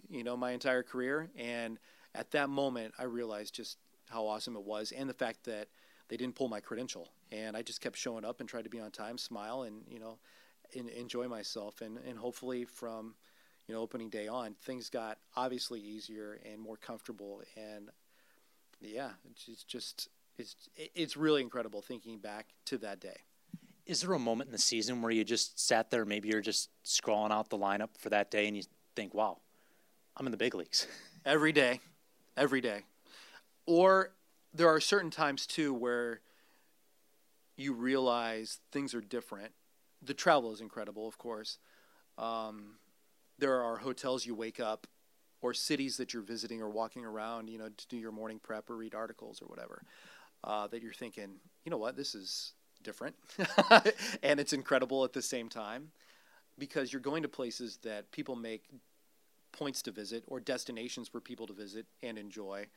you 0.10 0.24
know, 0.24 0.38
my 0.38 0.51
entire 0.51 0.84
career. 0.84 1.29
And 1.38 1.79
at 2.15 2.32
that 2.32 2.50
moment, 2.50 2.94
I 2.98 3.03
realized 3.03 3.56
just 3.56 3.77
how 4.10 4.27
awesome 4.27 4.56
it 4.56 4.63
was 4.63 4.91
and 4.91 5.10
the 5.10 5.13
fact 5.13 5.44
that 5.46 5.67
they 6.10 6.17
didn't 6.17 6.36
pull 6.36 6.48
my 6.48 6.60
credential. 6.60 7.10
And 7.32 7.58
I 7.58 7.62
just 7.62 7.82
kept 7.82 7.98
showing 7.98 8.25
up 8.25 8.39
and 8.39 8.48
tried 8.48 8.63
to 8.63 8.70
be 8.70 8.79
on 8.79 8.91
time, 8.91 9.17
smile, 9.17 9.63
and, 9.63 9.84
you 9.89 10.00
know, 10.00 10.17
enjoy 10.74 11.27
myself. 11.27 11.82
And, 11.82 11.98
and 12.08 12.17
hopefully 12.17 12.65
from– 12.65 13.15
you 13.67 13.75
know, 13.75 13.82
opening 13.82 14.10
day 14.10 14.29
on, 14.29 14.56
things 14.63 14.89
got 14.89 15.17
obviously 15.36 15.82
easier 15.82 16.39
and 16.50 16.58
more 16.58 16.77
comfortable. 16.77 17.41
And 17.58 17.89
yeah, 18.79 19.10
it's 19.29 19.65
just 19.65 20.08
it's 20.38 20.56
it's 20.75 21.17
really 21.17 21.41
incredible 21.41 21.82
thinking 21.82 22.20
back 22.20 22.48
to 22.67 22.77
that 22.77 23.01
day. 23.01 23.17
Is 23.86 24.00
there 24.00 24.13
a 24.13 24.20
moment 24.20 24.48
in 24.48 24.51
the 24.53 24.58
season 24.58 25.01
where 25.01 25.12
you 25.12 25.25
just 25.25 25.60
sat 25.60 25.91
there, 25.91 26.06
maybe 26.06 26.29
you're 26.29 26.39
just 26.39 26.70
scrolling 26.86 27.32
out 27.32 27.50
the 27.50 27.58
lineup 27.58 27.89
for 27.98 28.10
that 28.10 28.32
day, 28.32 28.48
and 28.48 28.56
you 28.56 28.63
think, 28.96 29.13
wow, 29.13 29.39
I'm 30.17 30.25
in 30.25 30.31
the 30.31 30.38
big 30.38 30.55
leagues. 30.55 30.88
every 31.25 31.51
day, 31.51 31.79
every 32.36 32.62
day. 32.62 32.83
Or 33.67 34.12
there 34.53 34.67
are 34.67 34.79
certain 34.79 35.12
times 35.12 35.45
too 35.45 35.74
where 35.74 36.21
you 37.55 37.74
realize 37.74 38.59
things 38.71 38.95
are 38.95 39.01
different. 39.01 39.51
The 40.01 40.13
travel 40.13 40.51
is 40.53 40.62
incredible, 40.62 41.07
of 41.07 41.17
course. 41.17 41.59
Um, 42.17 42.77
there 43.38 43.62
are 43.62 43.77
hotels 43.77 44.25
you 44.25 44.33
wake 44.33 44.59
up 44.59 44.88
or 45.41 45.53
cities 45.53 45.97
that 45.97 46.13
you're 46.13 46.24
visiting 46.24 46.62
or 46.62 46.69
walking 46.69 47.05
around, 47.05 47.47
you 47.47 47.59
know, 47.59 47.69
to 47.69 47.88
do 47.88 47.97
your 47.97 48.12
morning 48.12 48.39
prep 48.41 48.69
or 48.69 48.75
read 48.75 48.95
articles 48.95 49.41
or 49.41 49.45
whatever, 49.45 49.83
uh, 50.43 50.65
that 50.67 50.81
you're 50.81 50.93
thinking, 50.93 51.36
you 51.63 51.69
know 51.69 51.77
what, 51.77 51.95
this 51.95 52.15
is 52.15 52.53
different. 52.83 53.15
and 54.24 54.39
it's 54.39 54.53
incredible 54.53 55.03
at 55.03 55.13
the 55.13 55.21
same 55.21 55.50
time 55.50 55.91
because 56.57 56.91
you're 56.91 57.01
going 57.01 57.21
to 57.21 57.29
places 57.29 57.77
that 57.83 58.12
people 58.12 58.36
make 58.36 58.63
points 59.57 59.81
to 59.83 59.91
visit 59.91 60.23
or 60.27 60.39
destinations 60.39 61.07
for 61.07 61.19
people 61.19 61.47
to 61.47 61.53
visit 61.53 61.85
and 62.03 62.17
enjoy. 62.17 62.67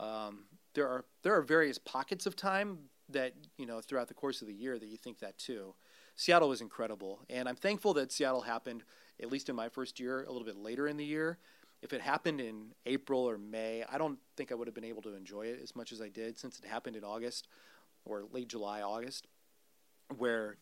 Um, 0.00 0.44
there 0.74 0.88
are 0.88 1.04
there 1.22 1.36
are 1.36 1.42
various 1.42 1.78
pockets 1.78 2.26
of 2.26 2.36
time 2.36 2.78
that 3.08 3.34
you 3.58 3.66
know 3.66 3.80
throughout 3.80 4.08
the 4.08 4.14
course 4.14 4.40
of 4.40 4.48
the 4.48 4.54
year 4.54 4.78
that 4.78 4.88
you 4.88 4.96
think 4.96 5.18
that 5.20 5.38
too. 5.38 5.74
Seattle 6.16 6.48
was 6.48 6.60
incredible, 6.60 7.20
and 7.28 7.48
I'm 7.48 7.56
thankful 7.56 7.94
that 7.94 8.12
Seattle 8.12 8.42
happened 8.42 8.84
at 9.20 9.30
least 9.30 9.48
in 9.48 9.56
my 9.56 9.68
first 9.68 9.98
year 10.00 10.24
a 10.24 10.32
little 10.32 10.46
bit 10.46 10.56
later 10.56 10.86
in 10.86 10.96
the 10.96 11.04
year. 11.04 11.38
If 11.82 11.92
it 11.92 12.00
happened 12.00 12.40
in 12.40 12.72
April 12.86 13.28
or 13.28 13.36
May, 13.36 13.84
I 13.90 13.98
don't 13.98 14.18
think 14.36 14.50
I 14.50 14.54
would 14.54 14.66
have 14.66 14.74
been 14.74 14.84
able 14.84 15.02
to 15.02 15.14
enjoy 15.14 15.46
it 15.46 15.60
as 15.62 15.76
much 15.76 15.92
as 15.92 16.00
I 16.00 16.08
did 16.08 16.38
since 16.38 16.58
it 16.58 16.64
happened 16.64 16.96
in 16.96 17.04
August 17.04 17.48
or 18.04 18.24
late 18.32 18.48
July, 18.48 18.80
August, 18.80 19.26
where 20.16 20.56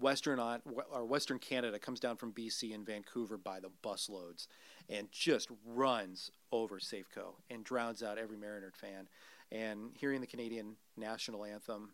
Western 0.00 0.38
on 0.38 0.62
or 0.92 1.04
Western 1.04 1.38
Canada 1.38 1.78
comes 1.78 2.00
down 2.00 2.16
from 2.16 2.32
BC 2.32 2.74
and 2.74 2.84
Vancouver 2.84 3.36
by 3.36 3.60
the 3.60 3.70
busloads 3.82 4.46
and 4.88 5.10
just 5.12 5.48
runs 5.66 6.30
over 6.52 6.78
Safeco 6.78 7.34
and 7.50 7.64
drowns 7.64 8.02
out 8.02 8.18
every 8.18 8.36
Mariner 8.36 8.72
fan. 8.74 9.08
And 9.52 9.90
hearing 9.94 10.20
the 10.20 10.26
Canadian 10.26 10.76
national 10.96 11.44
anthem 11.44 11.90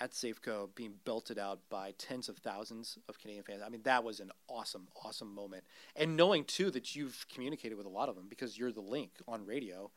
at 0.00 0.10
Safeco 0.10 0.68
being 0.74 0.94
belted 1.04 1.38
out 1.38 1.60
by 1.70 1.94
tens 1.96 2.28
of 2.28 2.36
thousands 2.38 2.98
of 3.08 3.18
Canadian 3.18 3.44
fans, 3.44 3.62
I 3.64 3.68
mean 3.68 3.82
that 3.84 4.04
was 4.04 4.20
an 4.20 4.30
awesome, 4.48 4.88
awesome 5.04 5.34
moment. 5.34 5.64
And 5.94 6.16
knowing 6.16 6.44
too 6.44 6.70
that 6.72 6.94
you've 6.94 7.26
communicated 7.32 7.76
with 7.76 7.86
a 7.86 7.90
lot 7.90 8.08
of 8.08 8.16
them 8.16 8.26
because 8.28 8.58
you're 8.58 8.72
the 8.72 8.80
link 8.80 9.10
on 9.26 9.46
radio 9.46 9.90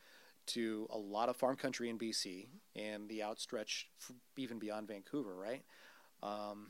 to 0.48 0.88
a 0.92 0.98
lot 0.98 1.30
of 1.30 1.36
farm 1.36 1.56
country 1.56 1.90
in 1.90 2.00
BC 2.00 2.48
and 2.76 3.08
the 3.08 3.22
outstretch 3.22 3.88
even 4.36 4.58
beyond 4.58 4.88
Vancouver, 4.88 5.36
right? 5.36 5.64
Um, 6.24 6.68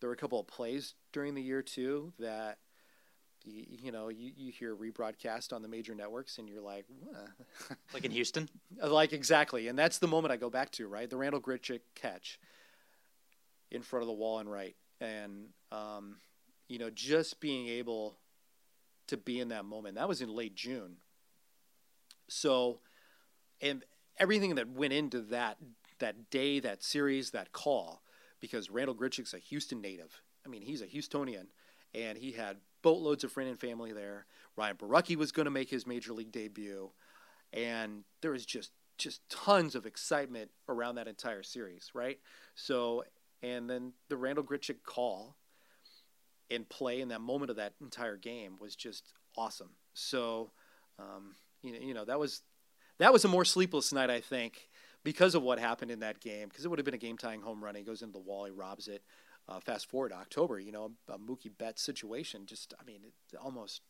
there 0.00 0.08
were 0.08 0.14
a 0.14 0.18
couple 0.18 0.40
of 0.40 0.46
plays 0.46 0.94
during 1.12 1.34
the 1.34 1.42
year 1.42 1.62
too 1.62 2.12
that 2.18 2.58
you, 3.44 3.64
you 3.82 3.92
know 3.92 4.08
you, 4.08 4.32
you 4.36 4.52
hear 4.52 4.74
rebroadcast 4.74 5.52
on 5.52 5.62
the 5.62 5.68
major 5.68 5.94
networks 5.94 6.38
and 6.38 6.48
you're 6.48 6.60
like 6.62 6.86
like 7.94 8.04
in 8.04 8.10
Houston? 8.10 8.48
Like 8.82 9.12
exactly 9.12 9.68
and 9.68 9.78
that's 9.78 9.98
the 9.98 10.08
moment 10.08 10.32
I 10.32 10.36
go 10.36 10.50
back 10.50 10.70
to 10.72 10.88
right? 10.88 11.08
The 11.08 11.16
randall 11.16 11.40
Grichuk 11.40 11.80
catch 11.94 12.38
in 13.70 13.82
front 13.82 14.02
of 14.02 14.06
the 14.06 14.14
wall 14.14 14.38
and 14.38 14.50
right 14.50 14.76
and 15.00 15.48
um, 15.72 16.16
you 16.68 16.78
know 16.78 16.90
just 16.90 17.40
being 17.40 17.68
able 17.68 18.18
to 19.06 19.16
be 19.16 19.40
in 19.40 19.48
that 19.48 19.64
moment 19.64 19.96
that 19.96 20.08
was 20.08 20.20
in 20.20 20.34
late 20.34 20.54
June. 20.54 20.96
So 22.28 22.80
and 23.60 23.84
everything 24.18 24.56
that 24.56 24.68
went 24.68 24.92
into 24.92 25.20
that 25.22 25.56
that 25.98 26.30
day 26.30 26.60
that 26.60 26.82
series 26.82 27.30
that 27.30 27.52
call 27.52 28.02
because 28.40 28.70
Randall 28.70 28.94
Grichuk's 28.94 29.34
a 29.34 29.38
Houston 29.38 29.80
native. 29.80 30.22
I 30.44 30.48
mean, 30.48 30.62
he's 30.62 30.82
a 30.82 30.86
Houstonian, 30.86 31.46
and 31.94 32.18
he 32.18 32.32
had 32.32 32.58
boatloads 32.82 33.24
of 33.24 33.32
friend 33.32 33.50
and 33.50 33.58
family 33.58 33.92
there. 33.92 34.26
Ryan 34.56 34.76
Borucki 34.76 35.16
was 35.16 35.32
going 35.32 35.44
to 35.44 35.50
make 35.50 35.70
his 35.70 35.86
major 35.86 36.12
league 36.12 36.32
debut, 36.32 36.90
and 37.52 38.04
there 38.20 38.32
was 38.32 38.46
just 38.46 38.72
just 38.98 39.20
tons 39.30 39.76
of 39.76 39.86
excitement 39.86 40.50
around 40.68 40.96
that 40.96 41.06
entire 41.06 41.44
series, 41.44 41.90
right? 41.94 42.18
So, 42.56 43.04
and 43.42 43.70
then 43.70 43.92
the 44.08 44.16
Randall 44.16 44.42
Grichuk 44.42 44.82
call 44.84 45.36
and 46.50 46.68
play 46.68 47.00
in 47.00 47.08
that 47.08 47.20
moment 47.20 47.50
of 47.50 47.56
that 47.56 47.74
entire 47.80 48.16
game 48.16 48.56
was 48.60 48.74
just 48.74 49.12
awesome. 49.36 49.70
So, 49.94 50.50
um, 50.98 51.36
you 51.62 51.72
know, 51.72 51.78
you 51.78 51.94
know 51.94 52.04
that 52.04 52.18
was 52.18 52.42
that 52.98 53.12
was 53.12 53.24
a 53.24 53.28
more 53.28 53.44
sleepless 53.44 53.92
night, 53.92 54.10
I 54.10 54.20
think, 54.20 54.67
because 55.04 55.34
of 55.34 55.42
what 55.42 55.58
happened 55.58 55.90
in 55.90 56.00
that 56.00 56.20
game, 56.20 56.48
because 56.48 56.64
it 56.64 56.68
would 56.68 56.78
have 56.78 56.86
been 56.86 56.94
a 56.94 56.98
game 56.98 57.16
tying 57.16 57.40
home 57.40 57.62
run. 57.62 57.74
He 57.74 57.82
goes 57.82 58.02
into 58.02 58.12
the 58.12 58.18
wall, 58.18 58.44
he 58.44 58.50
robs 58.50 58.88
it. 58.88 59.02
Uh, 59.48 59.60
fast 59.60 59.88
forward 59.88 60.10
to 60.10 60.14
October, 60.16 60.60
you 60.60 60.70
know, 60.70 60.90
a 61.08 61.18
Mookie 61.18 61.50
Betts 61.56 61.80
situation. 61.80 62.44
Just, 62.44 62.74
I 62.78 62.84
mean, 62.84 63.00
it 63.32 63.38
almost 63.38 63.80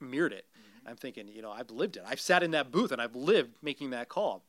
mirrored 0.00 0.32
it. 0.32 0.44
Mm-hmm. 0.56 0.88
I'm 0.88 0.96
thinking, 0.96 1.26
you 1.26 1.42
know, 1.42 1.50
I've 1.50 1.70
lived 1.70 1.96
it. 1.96 2.04
I've 2.06 2.20
sat 2.20 2.44
in 2.44 2.52
that 2.52 2.70
booth 2.70 2.92
and 2.92 3.02
I've 3.02 3.16
lived 3.16 3.56
making 3.60 3.90
that 3.90 4.08
call. 4.08 4.44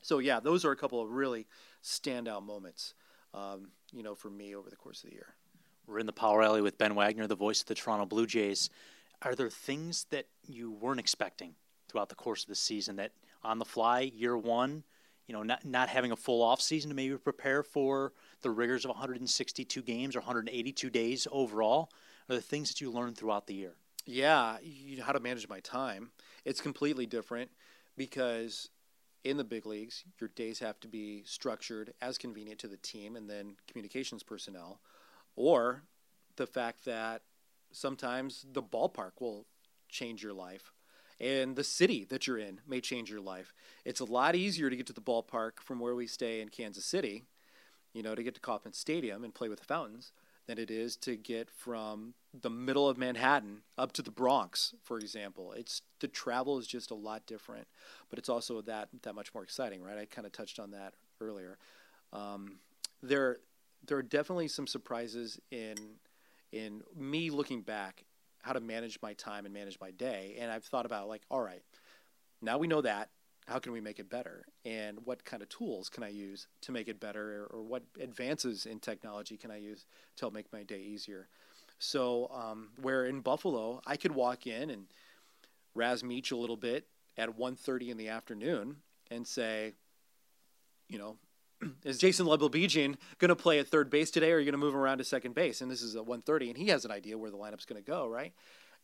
So 0.00 0.18
yeah, 0.18 0.40
those 0.40 0.64
are 0.64 0.72
a 0.72 0.76
couple 0.76 1.02
of 1.02 1.10
really 1.10 1.46
standout 1.82 2.44
moments, 2.44 2.94
um, 3.34 3.68
you 3.92 4.02
know, 4.02 4.14
for 4.14 4.30
me 4.30 4.54
over 4.54 4.70
the 4.70 4.76
course 4.76 5.04
of 5.04 5.10
the 5.10 5.16
year. 5.16 5.34
We're 5.86 5.98
in 5.98 6.06
the 6.06 6.12
power 6.12 6.42
alley 6.42 6.62
with 6.62 6.78
Ben 6.78 6.94
Wagner, 6.94 7.26
the 7.26 7.34
voice 7.34 7.60
of 7.60 7.66
the 7.66 7.74
Toronto 7.74 8.06
Blue 8.06 8.26
Jays. 8.26 8.70
Are 9.20 9.34
there 9.34 9.50
things 9.50 10.06
that 10.10 10.26
you 10.46 10.72
weren't 10.72 11.00
expecting 11.00 11.54
throughout 11.88 12.08
the 12.08 12.14
course 12.14 12.42
of 12.42 12.48
the 12.48 12.54
season 12.54 12.96
that 12.96 13.12
on 13.44 13.58
the 13.58 13.64
fly, 13.64 14.00
year 14.00 14.36
one, 14.36 14.84
you 15.26 15.34
know, 15.34 15.42
not, 15.42 15.64
not 15.64 15.88
having 15.88 16.12
a 16.12 16.16
full 16.16 16.42
off 16.42 16.60
season 16.60 16.90
to 16.90 16.96
maybe 16.96 17.16
prepare 17.16 17.62
for 17.62 18.12
the 18.42 18.50
rigors 18.50 18.84
of 18.84 18.90
162 18.90 19.82
games 19.82 20.16
or 20.16 20.20
182 20.20 20.90
days 20.90 21.26
overall 21.30 21.90
are 22.28 22.34
the 22.34 22.40
things 22.40 22.68
that 22.68 22.80
you 22.80 22.90
learn 22.90 23.14
throughout 23.14 23.46
the 23.46 23.54
year? 23.54 23.74
Yeah, 24.04 24.56
you 24.62 24.98
know, 24.98 25.04
how 25.04 25.12
to 25.12 25.20
manage 25.20 25.48
my 25.48 25.60
time. 25.60 26.10
It's 26.44 26.60
completely 26.60 27.06
different 27.06 27.50
because 27.96 28.68
in 29.24 29.36
the 29.36 29.44
big 29.44 29.66
leagues, 29.66 30.04
your 30.20 30.30
days 30.34 30.58
have 30.58 30.80
to 30.80 30.88
be 30.88 31.22
structured 31.24 31.94
as 32.00 32.18
convenient 32.18 32.58
to 32.60 32.68
the 32.68 32.76
team 32.76 33.14
and 33.14 33.30
then 33.30 33.56
communications 33.68 34.22
personnel, 34.22 34.80
or 35.36 35.84
the 36.36 36.46
fact 36.46 36.84
that 36.84 37.22
sometimes 37.70 38.44
the 38.52 38.62
ballpark 38.62 39.12
will 39.20 39.46
change 39.88 40.22
your 40.22 40.32
life 40.32 40.72
and 41.22 41.54
the 41.54 41.64
city 41.64 42.04
that 42.06 42.26
you're 42.26 42.36
in 42.38 42.60
may 42.66 42.80
change 42.80 43.08
your 43.08 43.20
life. 43.20 43.54
It's 43.84 44.00
a 44.00 44.04
lot 44.04 44.34
easier 44.34 44.68
to 44.68 44.76
get 44.76 44.86
to 44.88 44.92
the 44.92 45.00
ballpark 45.00 45.60
from 45.60 45.78
where 45.78 45.94
we 45.94 46.08
stay 46.08 46.40
in 46.40 46.48
Kansas 46.48 46.84
City, 46.84 47.22
you 47.94 48.02
know, 48.02 48.16
to 48.16 48.22
get 48.24 48.34
to 48.34 48.40
Kauffman 48.40 48.74
Stadium 48.74 49.22
and 49.22 49.32
play 49.32 49.48
with 49.48 49.60
the 49.60 49.64
fountains 49.64 50.10
than 50.48 50.58
it 50.58 50.70
is 50.70 50.96
to 50.96 51.16
get 51.16 51.48
from 51.48 52.14
the 52.34 52.50
middle 52.50 52.88
of 52.88 52.98
Manhattan 52.98 53.62
up 53.78 53.92
to 53.92 54.02
the 54.02 54.10
Bronx, 54.10 54.74
for 54.82 54.98
example. 54.98 55.52
It's 55.52 55.82
the 56.00 56.08
travel 56.08 56.58
is 56.58 56.66
just 56.66 56.90
a 56.90 56.96
lot 56.96 57.24
different, 57.26 57.68
but 58.10 58.18
it's 58.18 58.28
also 58.28 58.60
that 58.62 58.88
that 59.02 59.14
much 59.14 59.32
more 59.32 59.44
exciting, 59.44 59.80
right? 59.80 59.98
I 59.98 60.06
kind 60.06 60.26
of 60.26 60.32
touched 60.32 60.58
on 60.58 60.72
that 60.72 60.94
earlier. 61.20 61.58
Um, 62.12 62.56
there, 63.00 63.38
there 63.86 63.96
are 63.96 64.02
definitely 64.02 64.48
some 64.48 64.66
surprises 64.66 65.38
in 65.52 65.76
in 66.50 66.82
me 66.96 67.30
looking 67.30 67.62
back 67.62 68.04
how 68.42 68.52
to 68.52 68.60
manage 68.60 68.98
my 69.02 69.14
time 69.14 69.44
and 69.46 69.54
manage 69.54 69.78
my 69.80 69.90
day. 69.92 70.36
And 70.38 70.50
I've 70.50 70.64
thought 70.64 70.86
about 70.86 71.08
like, 71.08 71.22
all 71.30 71.40
right, 71.40 71.62
now 72.40 72.58
we 72.58 72.66
know 72.66 72.82
that. 72.82 73.08
How 73.46 73.58
can 73.58 73.72
we 73.72 73.80
make 73.80 73.98
it 73.98 74.08
better? 74.08 74.44
And 74.64 74.98
what 75.04 75.24
kind 75.24 75.42
of 75.42 75.48
tools 75.48 75.88
can 75.88 76.04
I 76.04 76.10
use 76.10 76.46
to 76.62 76.72
make 76.72 76.86
it 76.86 77.00
better? 77.00 77.48
Or, 77.50 77.62
what 77.62 77.82
advances 78.00 78.66
in 78.66 78.78
technology 78.78 79.36
can 79.36 79.50
I 79.50 79.56
use 79.56 79.84
to 80.16 80.24
help 80.24 80.34
make 80.34 80.52
my 80.52 80.62
day 80.62 80.80
easier? 80.80 81.28
So, 81.78 82.30
um, 82.32 82.68
where 82.80 83.06
in 83.06 83.20
Buffalo, 83.20 83.80
I 83.84 83.96
could 83.96 84.12
walk 84.12 84.46
in 84.46 84.70
and 84.70 84.86
razz 85.74 86.04
Meach 86.04 86.30
a 86.30 86.36
little 86.36 86.56
bit 86.56 86.86
at 87.16 87.36
1.30 87.36 87.88
in 87.88 87.96
the 87.96 88.08
afternoon 88.08 88.76
and 89.10 89.26
say, 89.26 89.72
you 90.88 90.98
know, 90.98 91.16
is 91.84 91.98
Jason 91.98 92.26
Leblebijian 92.26 92.96
going 93.18 93.28
to 93.28 93.36
play 93.36 93.58
at 93.58 93.68
third 93.68 93.90
base 93.90 94.10
today, 94.10 94.32
or 94.32 94.36
are 94.36 94.38
you 94.38 94.44
going 94.44 94.52
to 94.52 94.58
move 94.58 94.74
him 94.74 94.80
around 94.80 94.98
to 94.98 95.04
second 95.04 95.34
base? 95.34 95.60
And 95.60 95.70
this 95.70 95.82
is 95.82 95.96
at 95.96 96.04
1:30, 96.04 96.48
and 96.48 96.58
he 96.58 96.68
has 96.68 96.84
an 96.84 96.90
idea 96.90 97.18
where 97.18 97.30
the 97.30 97.36
lineup's 97.36 97.64
going 97.64 97.82
to 97.82 97.90
go, 97.90 98.06
right? 98.06 98.32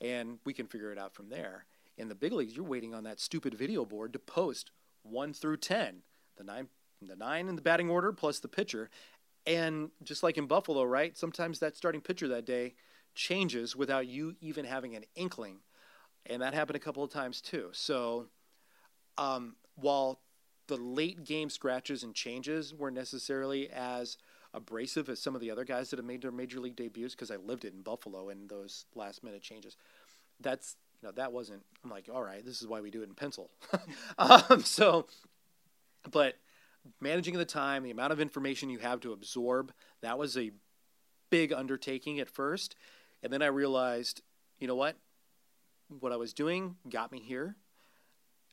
And 0.00 0.38
we 0.44 0.52
can 0.52 0.66
figure 0.66 0.92
it 0.92 0.99
out 0.99 1.14
from 1.14 1.28
there. 1.28 1.66
In 1.97 2.08
the 2.08 2.14
big 2.14 2.32
leagues, 2.32 2.54
you're 2.54 2.64
waiting 2.64 2.94
on 2.94 3.04
that 3.04 3.20
stupid 3.20 3.54
video 3.54 3.85
board 3.85 4.12
to 4.12 4.18
post 4.18 4.70
one 5.02 5.32
through 5.32 5.58
ten, 5.58 6.02
the 6.37 6.44
nine, 6.44 6.68
the 7.02 7.16
nine 7.16 7.49
in 7.49 7.56
the 7.56 7.62
batting 7.62 7.90
order 7.90 8.12
plus 8.12 8.38
the 8.38 8.49
pitcher, 8.49 8.90
and 9.47 9.90
just 10.02 10.23
like 10.23 10.38
in 10.38 10.47
Buffalo, 10.47 10.85
right? 10.85 11.16
Sometimes 11.16 11.58
that 11.58 11.76
starting 11.76 12.00
pitcher 12.00 12.28
that 12.28 12.44
day 12.44 12.75
changes 13.14 13.75
without 13.75 14.06
you 14.06 14.37
even 14.40 14.64
having 14.64 14.94
an 14.94 15.04
inkling, 15.16 15.58
and 16.26 16.42
that 16.42 16.54
happened 16.54 16.76
a 16.76 16.80
couple 16.80 17.02
of 17.02 17.11
times 17.11 17.40
too. 17.40 17.70
So, 17.73 18.26
um, 19.16 19.56
while 19.75 20.20
the 20.68 20.76
late 20.76 21.25
game 21.25 21.50
scratches 21.50 22.02
and 22.02 22.14
changes 22.14 22.72
weren't 22.72 22.96
necessarily 22.96 23.68
as 23.70 24.16
abrasive 24.54 25.08
as 25.08 25.20
some 25.20 25.34
of 25.34 25.40
the 25.40 25.50
other 25.50 25.64
guys 25.64 25.90
that 25.90 25.98
have 25.98 26.06
made 26.06 26.22
their 26.22 26.30
major 26.30 26.60
league 26.60 26.76
debuts 26.76 27.14
because 27.14 27.30
I 27.30 27.37
lived 27.37 27.64
it 27.64 27.75
in 27.75 27.82
Buffalo 27.82 28.28
in 28.28 28.46
those 28.46 28.87
last 28.94 29.25
minute 29.25 29.42
changes. 29.42 29.76
That's 30.40 30.76
you 31.02 31.08
know 31.08 31.12
that 31.12 31.32
wasn't. 31.32 31.62
I'm 31.82 31.90
like, 31.90 32.08
all 32.12 32.22
right, 32.22 32.44
this 32.44 32.60
is 32.60 32.68
why 32.68 32.80
we 32.80 32.90
do 32.90 33.02
it 33.02 33.08
in 33.08 33.14
pencil. 33.14 33.50
um, 34.18 34.62
so, 34.62 35.06
but 36.10 36.34
managing 37.00 37.37
the 37.38 37.44
time, 37.44 37.82
the 37.82 37.90
amount 37.90 38.12
of 38.12 38.20
information 38.20 38.70
you 38.70 38.78
have 38.78 39.00
to 39.00 39.12
absorb, 39.12 39.72
that 40.02 40.18
was 40.18 40.37
a 40.37 40.52
big 41.30 41.52
undertaking 41.52 42.20
at 42.20 42.28
first, 42.28 42.75
and 43.22 43.32
then 43.32 43.42
I 43.42 43.46
realized, 43.46 44.22
you 44.58 44.66
know 44.66 44.76
what, 44.76 44.96
what 46.00 46.12
I 46.12 46.16
was 46.16 46.32
doing 46.32 46.76
got 46.88 47.12
me 47.12 47.20
here. 47.20 47.56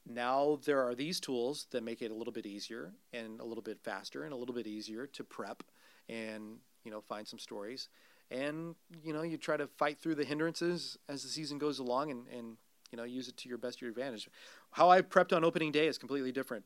Now 0.05 0.59
there 0.65 0.88
are 0.88 0.93
these 0.93 1.19
tools 1.19 1.67
that 1.71 1.83
make 1.83 2.01
it 2.01 2.12
a 2.12 2.13
little 2.13 2.33
bit 2.33 2.45
easier 2.45 2.93
and 3.12 3.39
a 3.39 3.43
little 3.43 3.63
bit 3.63 3.79
faster 3.83 4.24
and 4.24 4.33
a 4.33 4.35
little 4.35 4.53
bit 4.53 4.67
easier 4.67 5.07
to 5.07 5.24
prep 5.24 5.63
and 6.07 6.57
you 6.83 6.91
know 6.91 7.01
find 7.01 7.27
some 7.27 7.39
stories. 7.39 7.89
And 8.29 8.75
you 9.03 9.13
know 9.13 9.24
you 9.24 9.38
try 9.38 9.57
to 9.57 9.67
fight 9.67 10.00
through 10.00 10.15
the 10.15 10.24
hindrances 10.24 10.97
as 11.09 11.24
the 11.24 11.29
season 11.29 11.57
goes 11.57 11.79
along 11.79 12.12
and, 12.12 12.27
and 12.27 12.57
you 12.91 12.97
know 12.97 13.03
use 13.03 13.27
it 13.27 13.38
to 13.38 13.50
your 13.50 13.57
best 13.57 13.81
your 13.81 13.89
advantage. 13.89 14.29
How 14.71 14.89
i 14.89 15.01
prepped 15.01 15.35
on 15.35 15.43
opening 15.43 15.71
day 15.71 15.88
is 15.88 15.97
completely 15.97 16.31
different 16.31 16.65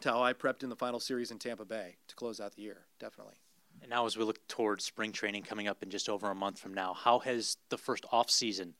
to 0.00 0.10
how 0.10 0.22
i 0.22 0.32
prepped 0.32 0.62
in 0.62 0.68
the 0.68 0.76
final 0.76 1.00
series 1.00 1.30
in 1.30 1.38
tampa 1.38 1.64
bay 1.64 1.96
to 2.08 2.14
close 2.16 2.40
out 2.40 2.54
the 2.56 2.62
year 2.62 2.86
definitely. 2.98 3.34
And 3.80 3.90
now 3.90 4.06
as 4.06 4.16
we 4.16 4.24
look 4.24 4.46
towards 4.48 4.84
spring 4.84 5.12
training 5.12 5.42
coming 5.42 5.68
up 5.68 5.82
in 5.82 5.90
just 5.90 6.08
over 6.08 6.30
a 6.30 6.34
month 6.34 6.58
from 6.58 6.74
now 6.74 6.94
how 6.94 7.20
has 7.20 7.58
the 7.68 7.78
first 7.78 8.04
off 8.10 8.30
season 8.30 8.74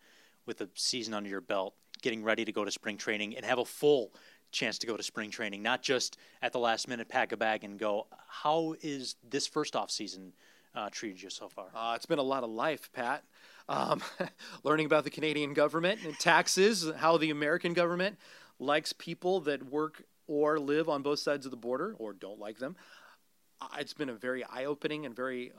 with 0.46 0.60
a 0.60 0.68
season 0.74 1.14
under 1.14 1.28
your 1.28 1.40
belt 1.40 1.74
getting 2.06 2.22
ready 2.22 2.44
to 2.44 2.52
go 2.52 2.64
to 2.64 2.70
spring 2.70 2.96
training 2.96 3.36
and 3.36 3.44
have 3.44 3.58
a 3.58 3.64
full 3.64 4.12
chance 4.52 4.78
to 4.78 4.86
go 4.86 4.96
to 4.96 5.02
spring 5.02 5.28
training, 5.28 5.60
not 5.60 5.82
just 5.82 6.16
at 6.40 6.52
the 6.52 6.58
last 6.60 6.86
minute 6.86 7.08
pack 7.08 7.32
a 7.32 7.36
bag 7.36 7.64
and 7.64 7.80
go. 7.80 8.06
How 8.28 8.76
is 8.80 9.16
this 9.28 9.48
first 9.48 9.74
off 9.74 9.90
season 9.90 10.32
uh, 10.72 10.88
treated 10.92 11.20
you 11.20 11.30
so 11.30 11.48
far? 11.48 11.66
Uh, 11.74 11.94
it's 11.96 12.06
been 12.06 12.20
a 12.20 12.22
lot 12.22 12.44
of 12.44 12.50
life, 12.50 12.92
Pat. 12.92 13.24
Um, 13.68 14.00
learning 14.62 14.86
about 14.86 15.02
the 15.02 15.10
Canadian 15.10 15.52
government 15.52 15.98
and 16.04 16.16
taxes, 16.16 16.88
how 16.96 17.16
the 17.16 17.30
American 17.30 17.72
government 17.72 18.18
likes 18.60 18.92
people 18.92 19.40
that 19.40 19.64
work 19.64 20.04
or 20.28 20.60
live 20.60 20.88
on 20.88 21.02
both 21.02 21.18
sides 21.18 21.44
of 21.44 21.50
the 21.50 21.56
border 21.56 21.96
or 21.98 22.12
don't 22.12 22.38
like 22.38 22.58
them. 22.58 22.76
Uh, 23.60 23.66
it's 23.80 23.94
been 23.94 24.10
a 24.10 24.14
very 24.14 24.44
eye 24.44 24.64
opening 24.64 25.04
and 25.04 25.16
very 25.16 25.50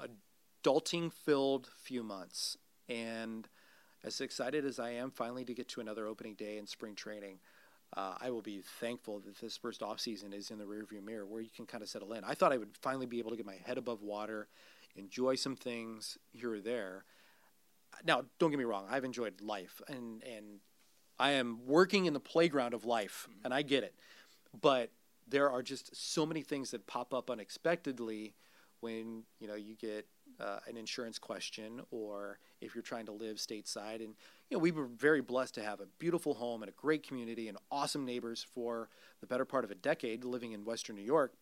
adulting 0.63 1.11
filled 1.11 1.67
few 1.83 2.03
months. 2.03 2.55
And 2.87 3.49
as 4.03 4.21
excited 4.21 4.65
as 4.65 4.79
I 4.79 4.91
am 4.91 5.11
finally 5.11 5.45
to 5.45 5.53
get 5.53 5.67
to 5.69 5.81
another 5.81 6.07
opening 6.07 6.35
day 6.35 6.57
in 6.57 6.67
spring 6.67 6.95
training, 6.95 7.39
uh, 7.95 8.15
I 8.19 8.29
will 8.29 8.41
be 8.41 8.61
thankful 8.79 9.19
that 9.21 9.39
this 9.39 9.57
first 9.57 9.81
off 9.81 9.99
season 9.99 10.33
is 10.33 10.51
in 10.51 10.59
the 10.59 10.65
rearview 10.65 11.03
mirror 11.03 11.25
where 11.25 11.41
you 11.41 11.49
can 11.55 11.65
kind 11.65 11.81
of 11.81 11.89
settle 11.89 12.13
in. 12.13 12.23
I 12.23 12.33
thought 12.33 12.51
I 12.51 12.57
would 12.57 12.75
finally 12.81 13.05
be 13.05 13.19
able 13.19 13.31
to 13.31 13.37
get 13.37 13.45
my 13.45 13.57
head 13.65 13.77
above 13.77 14.01
water, 14.01 14.47
enjoy 14.95 15.35
some 15.35 15.55
things 15.55 16.17
here 16.31 16.53
or 16.53 16.59
there. 16.59 17.05
Now, 18.05 18.25
don't 18.39 18.51
get 18.51 18.59
me 18.59 18.65
wrong, 18.65 18.85
I've 18.89 19.05
enjoyed 19.05 19.41
life 19.41 19.81
and 19.87 20.23
and 20.23 20.59
I 21.19 21.31
am 21.31 21.65
working 21.65 22.05
in 22.05 22.13
the 22.13 22.19
playground 22.19 22.73
of 22.73 22.85
life, 22.85 23.27
mm-hmm. 23.29 23.45
and 23.45 23.53
I 23.53 23.61
get 23.61 23.83
it. 23.83 23.95
But 24.59 24.91
there 25.27 25.49
are 25.49 25.63
just 25.63 25.95
so 25.95 26.25
many 26.25 26.41
things 26.41 26.71
that 26.71 26.87
pop 26.87 27.13
up 27.13 27.29
unexpectedly 27.29 28.33
when 28.79 29.23
you 29.39 29.47
know 29.47 29.55
you 29.55 29.75
get 29.75 30.07
uh, 30.39 30.59
an 30.67 30.77
insurance 30.77 31.19
question 31.19 31.81
or 31.91 32.39
if 32.61 32.75
you're 32.75 32.81
trying 32.81 33.05
to 33.05 33.11
live 33.11 33.37
stateside. 33.37 33.95
And, 33.95 34.15
you 34.49 34.57
know, 34.57 34.59
we 34.59 34.71
were 34.71 34.85
very 34.85 35.21
blessed 35.21 35.55
to 35.55 35.63
have 35.63 35.79
a 35.79 35.87
beautiful 35.99 36.33
home 36.33 36.61
and 36.61 36.69
a 36.69 36.73
great 36.73 37.07
community 37.07 37.47
and 37.47 37.57
awesome 37.71 38.05
neighbors 38.05 38.45
for 38.53 38.89
the 39.21 39.27
better 39.27 39.45
part 39.45 39.63
of 39.63 39.71
a 39.71 39.75
decade 39.75 40.23
living 40.23 40.51
in 40.51 40.65
Western 40.65 40.95
New 40.95 41.03
York. 41.03 41.33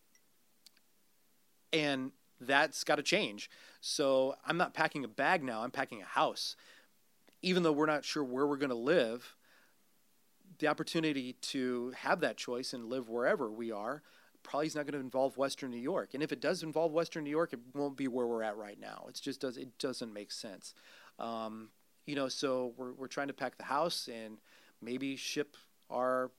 And 1.72 2.12
that's 2.40 2.84
got 2.84 2.96
to 2.96 3.02
change. 3.02 3.50
So 3.80 4.36
I'm 4.46 4.56
not 4.56 4.74
packing 4.74 5.04
a 5.04 5.08
bag 5.08 5.42
now, 5.42 5.62
I'm 5.62 5.70
packing 5.70 6.02
a 6.02 6.06
house. 6.06 6.56
Even 7.42 7.62
though 7.62 7.72
we're 7.72 7.86
not 7.86 8.04
sure 8.04 8.24
where 8.24 8.46
we're 8.46 8.56
going 8.56 8.70
to 8.70 8.74
live, 8.74 9.36
the 10.58 10.68
opportunity 10.68 11.34
to 11.34 11.92
have 11.98 12.20
that 12.20 12.36
choice 12.36 12.72
and 12.72 12.86
live 12.86 13.08
wherever 13.08 13.50
we 13.50 13.70
are 13.70 14.02
probably 14.46 14.68
is 14.68 14.76
not 14.76 14.86
going 14.86 14.94
to 14.94 15.00
involve 15.00 15.36
Western 15.36 15.72
New 15.72 15.76
York. 15.76 16.14
And 16.14 16.22
if 16.22 16.30
it 16.30 16.40
does 16.40 16.62
involve 16.62 16.92
Western 16.92 17.24
New 17.24 17.30
York, 17.30 17.52
it 17.52 17.58
won't 17.74 17.96
be 17.96 18.06
where 18.06 18.26
we're 18.26 18.44
at 18.44 18.56
right 18.56 18.78
now. 18.80 19.06
It 19.08 19.18
just 19.20 19.40
does 19.40 19.56
it 19.56 19.76
doesn't 19.78 20.12
make 20.12 20.30
sense. 20.30 20.72
Um, 21.18 21.70
you 22.06 22.14
know, 22.14 22.28
so 22.28 22.72
we're 22.76 22.92
we're 22.92 23.08
trying 23.08 23.26
to 23.26 23.34
pack 23.34 23.58
the 23.58 23.64
house 23.64 24.08
and 24.08 24.38
maybe 24.80 25.16
ship 25.16 25.56
our 25.90 26.30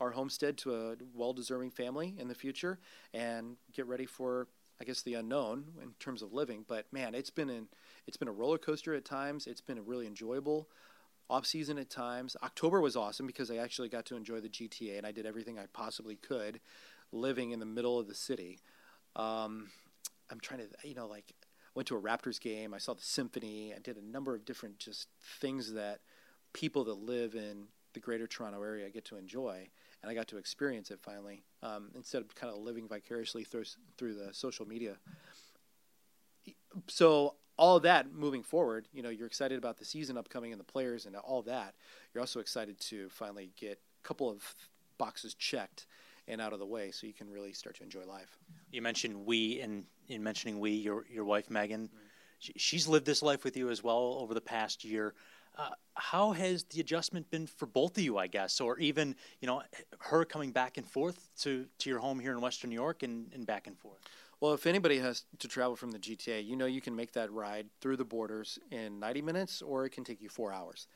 our 0.00 0.10
homestead 0.10 0.58
to 0.58 0.74
a 0.74 0.96
well-deserving 1.14 1.70
family 1.70 2.16
in 2.18 2.26
the 2.26 2.34
future 2.34 2.80
and 3.14 3.56
get 3.72 3.86
ready 3.86 4.06
for 4.06 4.48
I 4.80 4.84
guess 4.84 5.02
the 5.02 5.14
unknown 5.14 5.66
in 5.80 5.90
terms 6.00 6.22
of 6.22 6.32
living. 6.32 6.64
But 6.66 6.92
man, 6.92 7.14
it's 7.14 7.30
been 7.30 7.50
an 7.50 7.68
it's 8.08 8.16
been 8.16 8.28
a 8.28 8.32
roller 8.32 8.58
coaster 8.58 8.94
at 8.94 9.04
times. 9.04 9.46
It's 9.46 9.60
been 9.60 9.78
a 9.78 9.82
really 9.82 10.08
enjoyable 10.08 10.68
off 11.30 11.46
season 11.46 11.78
at 11.78 11.88
times. 11.88 12.36
October 12.42 12.80
was 12.80 12.96
awesome 12.96 13.28
because 13.28 13.48
I 13.48 13.56
actually 13.56 13.88
got 13.88 14.06
to 14.06 14.16
enjoy 14.16 14.40
the 14.40 14.48
GTA 14.48 14.98
and 14.98 15.06
I 15.06 15.12
did 15.12 15.24
everything 15.24 15.56
I 15.56 15.66
possibly 15.72 16.16
could 16.16 16.58
living 17.14 17.52
in 17.52 17.60
the 17.60 17.66
middle 17.66 17.98
of 17.98 18.08
the 18.08 18.14
city. 18.14 18.58
Um, 19.16 19.70
I'm 20.30 20.40
trying 20.40 20.60
to, 20.60 20.88
you 20.88 20.94
know, 20.94 21.06
like 21.06 21.32
went 21.74 21.88
to 21.88 21.96
a 21.96 22.00
Raptors 22.00 22.40
game. 22.40 22.74
I 22.74 22.78
saw 22.78 22.94
the 22.94 23.02
symphony. 23.02 23.72
I 23.74 23.78
did 23.78 23.96
a 23.96 24.04
number 24.04 24.34
of 24.34 24.44
different 24.44 24.78
just 24.78 25.08
things 25.40 25.72
that 25.72 26.00
people 26.52 26.84
that 26.84 26.94
live 26.94 27.34
in 27.34 27.68
the 27.94 28.00
greater 28.00 28.26
Toronto 28.26 28.62
area 28.62 28.90
get 28.90 29.04
to 29.06 29.16
enjoy, 29.16 29.68
and 30.02 30.10
I 30.10 30.14
got 30.14 30.28
to 30.28 30.36
experience 30.36 30.90
it 30.90 30.98
finally 31.00 31.44
um, 31.62 31.90
instead 31.94 32.22
of 32.22 32.34
kind 32.34 32.52
of 32.52 32.58
living 32.60 32.88
vicariously 32.88 33.44
through 33.44 33.64
through 33.96 34.14
the 34.14 34.34
social 34.34 34.66
media. 34.66 34.96
So 36.88 37.36
all 37.56 37.78
that 37.80 38.12
moving 38.12 38.42
forward, 38.42 38.88
you 38.92 39.00
know, 39.02 39.10
you're 39.10 39.28
excited 39.28 39.58
about 39.58 39.78
the 39.78 39.84
season 39.84 40.18
upcoming 40.18 40.50
and 40.50 40.58
the 40.58 40.64
players 40.64 41.06
and 41.06 41.14
all 41.14 41.42
that. 41.42 41.74
You're 42.12 42.20
also 42.20 42.40
excited 42.40 42.80
to 42.80 43.08
finally 43.10 43.52
get 43.56 43.78
a 44.02 44.06
couple 44.06 44.28
of 44.28 44.42
boxes 44.98 45.34
checked 45.34 45.86
and 46.28 46.40
out 46.40 46.52
of 46.52 46.58
the 46.58 46.66
way 46.66 46.90
so 46.90 47.06
you 47.06 47.12
can 47.12 47.30
really 47.30 47.52
start 47.52 47.76
to 47.76 47.82
enjoy 47.82 48.04
life. 48.04 48.38
You 48.70 48.82
mentioned 48.82 49.26
we, 49.26 49.60
and 49.60 49.84
in 50.08 50.22
mentioning 50.22 50.58
we, 50.58 50.70
your, 50.70 51.04
your 51.10 51.24
wife, 51.24 51.50
Megan, 51.50 51.88
mm-hmm. 51.88 51.96
she, 52.38 52.52
she's 52.56 52.88
lived 52.88 53.06
this 53.06 53.22
life 53.22 53.44
with 53.44 53.56
you 53.56 53.70
as 53.70 53.82
well 53.82 54.18
over 54.20 54.34
the 54.34 54.40
past 54.40 54.84
year. 54.84 55.14
Uh, 55.56 55.70
how 55.94 56.32
has 56.32 56.64
the 56.64 56.80
adjustment 56.80 57.30
been 57.30 57.46
for 57.46 57.66
both 57.66 57.96
of 57.96 58.02
you, 58.02 58.18
I 58.18 58.26
guess, 58.26 58.60
or 58.60 58.78
even, 58.80 59.14
you 59.40 59.46
know, 59.46 59.62
her 60.00 60.24
coming 60.24 60.50
back 60.50 60.78
and 60.78 60.86
forth 60.86 61.28
to, 61.42 61.66
to 61.78 61.90
your 61.90 62.00
home 62.00 62.18
here 62.18 62.32
in 62.32 62.40
Western 62.40 62.70
New 62.70 62.74
York 62.74 63.02
and, 63.04 63.30
and 63.32 63.46
back 63.46 63.66
and 63.66 63.78
forth? 63.78 64.00
Well, 64.40 64.52
if 64.52 64.66
anybody 64.66 64.98
has 64.98 65.24
to 65.38 65.48
travel 65.48 65.76
from 65.76 65.92
the 65.92 65.98
GTA, 65.98 66.44
you 66.44 66.56
know 66.56 66.66
you 66.66 66.80
can 66.80 66.96
make 66.96 67.12
that 67.12 67.32
ride 67.32 67.66
through 67.80 67.96
the 67.96 68.04
borders 68.04 68.58
in 68.70 68.98
90 68.98 69.22
minutes 69.22 69.62
or 69.62 69.84
it 69.86 69.90
can 69.90 70.04
take 70.04 70.20
you 70.20 70.28
four 70.28 70.52
hours. 70.52 70.88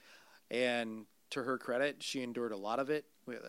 And 0.51 1.07
to 1.31 1.43
her 1.43 1.57
credit, 1.57 2.03
she 2.03 2.23
endured 2.23 2.53
a 2.53 2.57
lot 2.57 2.79
of 2.79 2.91
it. 2.91 3.05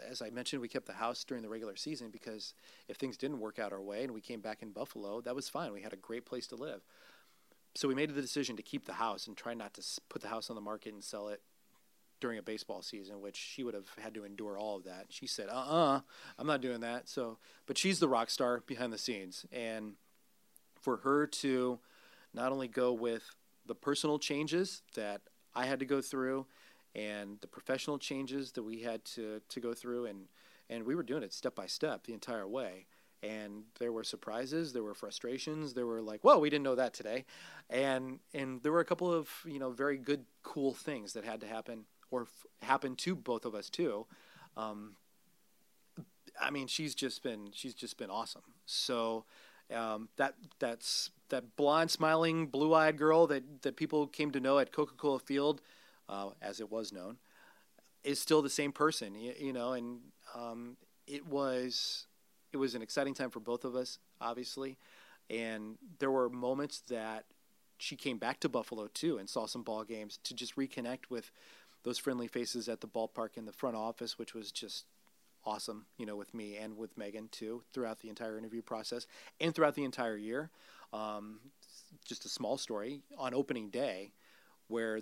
As 0.10 0.22
I 0.22 0.30
mentioned, 0.30 0.62
we 0.62 0.68
kept 0.68 0.86
the 0.86 0.94
house 0.94 1.24
during 1.24 1.44
the 1.44 1.50
regular 1.50 1.76
season 1.76 2.10
because 2.10 2.54
if 2.88 2.98
things 2.98 3.18
didn't 3.18 3.40
work 3.40 3.60
out 3.60 3.74
our 3.74 3.82
way 3.82 4.04
and 4.04 4.14
we 4.14 4.22
came 4.22 4.42
back 4.42 4.62
in 4.62 4.72
Buffalo, 4.72 5.22
that 5.22 5.36
was 5.36 5.50
fine. 5.50 5.72
We 5.72 5.82
had 5.82 5.94
a 5.94 5.98
great 5.98 6.26
place 6.26 6.48
to 6.48 6.56
live. 6.56 6.82
So 7.76 7.88
we 7.88 7.96
made 7.96 8.14
the 8.14 8.22
decision 8.22 8.56
to 8.58 8.64
keep 8.64 8.86
the 8.86 8.94
house 8.94 9.28
and 9.28 9.38
try 9.38 9.54
not 9.54 9.74
to 9.76 9.84
put 10.10 10.22
the 10.22 10.28
house 10.28 10.50
on 10.50 10.56
the 10.56 10.62
market 10.62 10.94
and 10.94 11.04
sell 11.04 11.30
it 11.30 11.42
during 12.20 12.38
a 12.38 12.42
baseball 12.42 12.82
season, 12.82 13.22
which 13.22 13.38
she 13.38 13.64
would 13.64 13.74
have 13.74 13.90
had 13.98 14.14
to 14.14 14.26
endure 14.26 14.58
all 14.58 14.78
of 14.78 14.84
that. 14.84 15.06
She 15.10 15.28
said, 15.28 15.48
"Uh, 15.50 15.54
uh-uh, 15.54 15.96
uh, 15.98 16.02
i 16.38 16.42
am 16.42 16.48
not 16.48 16.62
doing 16.62 16.82
that." 16.82 17.08
So, 17.08 17.38
but 17.66 17.78
she's 17.78 18.00
the 18.00 18.10
rock 18.10 18.30
star 18.30 18.62
behind 18.66 18.92
the 18.92 18.98
scenes, 18.98 19.46
and 19.52 19.94
for 20.82 20.98
her 20.98 21.28
to 21.28 21.80
not 22.34 22.52
only 22.52 22.68
go 22.68 22.92
with 22.92 23.24
the 23.66 23.76
personal 23.76 24.20
changes 24.20 24.82
that 24.96 25.22
I 25.56 25.66
had 25.66 25.80
to 25.80 25.86
go 25.86 26.02
through 26.02 26.46
and 26.96 27.38
the 27.42 27.48
professional 27.48 27.98
changes 27.98 28.52
that 28.54 28.64
we 28.64 28.82
had 28.82 29.04
to, 29.06 29.42
to 29.50 29.60
go 29.60 29.74
through 29.74 30.06
and, 30.06 30.26
and 30.70 30.86
we 30.86 30.96
were 30.96 31.04
doing 31.04 31.24
it 31.24 31.34
step 31.34 31.56
by 31.56 31.68
step 31.68 32.06
the 32.06 32.14
entire 32.14 32.48
way. 32.48 32.86
And 33.22 33.64
there 33.80 33.92
were 33.92 34.06
surprises 34.06 34.72
there 34.72 34.84
were 34.84 34.94
frustrations 34.94 35.74
there 35.74 35.86
were 35.86 36.02
like 36.02 36.22
whoa 36.22 36.40
we 36.40 36.50
didn't 36.50 36.64
know 36.64 36.76
that 36.76 36.94
today. 36.94 37.26
And 37.70 38.20
and 38.34 38.64
there 38.64 38.72
were 38.72 38.80
a 38.80 38.86
couple 38.86 39.12
of 39.14 39.30
you 39.46 39.60
know 39.60 39.72
very 39.72 39.98
good 39.98 40.24
cool 40.42 40.74
things 40.74 41.14
that 41.14 41.26
had 41.26 41.42
to 41.42 41.48
happen 41.48 41.84
or 42.12 42.22
f- 42.24 42.46
happen 42.62 42.96
to 42.96 43.16
both 43.16 43.44
of 43.44 43.56
us 43.56 43.70
too. 43.70 44.06
Um, 44.56 44.96
i 46.40 46.50
mean 46.50 46.68
she's 46.68 46.96
just 46.96 47.22
been 47.22 47.50
she's 47.52 47.74
just 47.74 47.98
been 47.98 48.10
awesome. 48.10 48.44
So 48.66 49.26
um, 49.74 50.10
that 50.16 50.36
that's 50.60 51.12
that 51.30 51.56
blonde 51.56 51.92
smiling 51.92 52.48
blue-eyed 52.48 52.98
girl 52.98 53.28
that 53.28 53.64
that 53.64 53.76
people 53.76 54.08
came 54.08 54.32
to 54.32 54.40
know 54.40 54.60
at 54.60 54.72
coca-cola 54.72 55.20
field 55.20 55.62
uh, 56.10 56.30
as 56.42 56.60
it 56.60 56.72
was 56.72 56.92
known, 56.92 57.18
is 58.04 58.20
still 58.20 58.42
the 58.42 58.50
same 58.50 58.72
person. 58.72 59.16
You, 59.16 59.34
you 59.40 59.54
know, 59.54 59.74
and 59.74 60.00
um, 60.36 60.76
it 61.08 61.26
was 61.28 62.08
it 62.52 62.58
was 62.58 62.76
an 62.76 62.82
exciting 62.82 63.14
time 63.14 63.30
for 63.30 63.40
both 63.40 63.64
of 63.64 63.76
us, 63.76 64.00
obviously, 64.20 64.78
and 65.30 65.78
there 66.00 66.12
were 66.12 66.30
moments 66.30 66.82
that 66.90 67.26
she 67.78 67.96
came 67.96 68.18
back 68.18 68.40
to 68.42 68.50
Buffalo 68.50 68.88
too 68.88 69.18
and 69.18 69.30
saw 69.30 69.46
some 69.46 69.64
ball 69.64 69.84
games 69.84 70.20
to 70.24 70.34
just 70.34 70.56
reconnect 70.58 71.10
with 71.10 71.32
those 71.84 71.98
friendly 71.98 72.28
faces 72.28 72.68
at 72.68 72.82
the 72.82 72.88
ballpark 72.88 73.38
in 73.38 73.46
the 73.46 73.54
front 73.54 73.76
office, 73.76 74.20
which 74.20 74.34
was 74.34 74.52
just 74.52 74.86
awesome, 75.46 75.86
you 75.98 76.06
know, 76.06 76.18
with 76.18 76.34
me 76.34 76.58
and 76.58 76.78
with 76.78 76.98
Megan 76.98 77.30
too 77.32 77.64
throughout 77.74 78.00
the 78.00 78.10
entire 78.10 78.38
interview 78.38 78.62
process 78.62 79.08
and 79.40 79.56
throughout 79.56 79.76
the 79.76 79.86
entire 79.86 80.18
year. 80.18 80.50
Um, 80.92 81.40
just 82.04 82.26
a 82.26 82.30
small 82.30 82.58
story 82.58 83.02
on 83.18 83.34
opening 83.34 83.70
day 83.70 84.12
where 84.68 85.02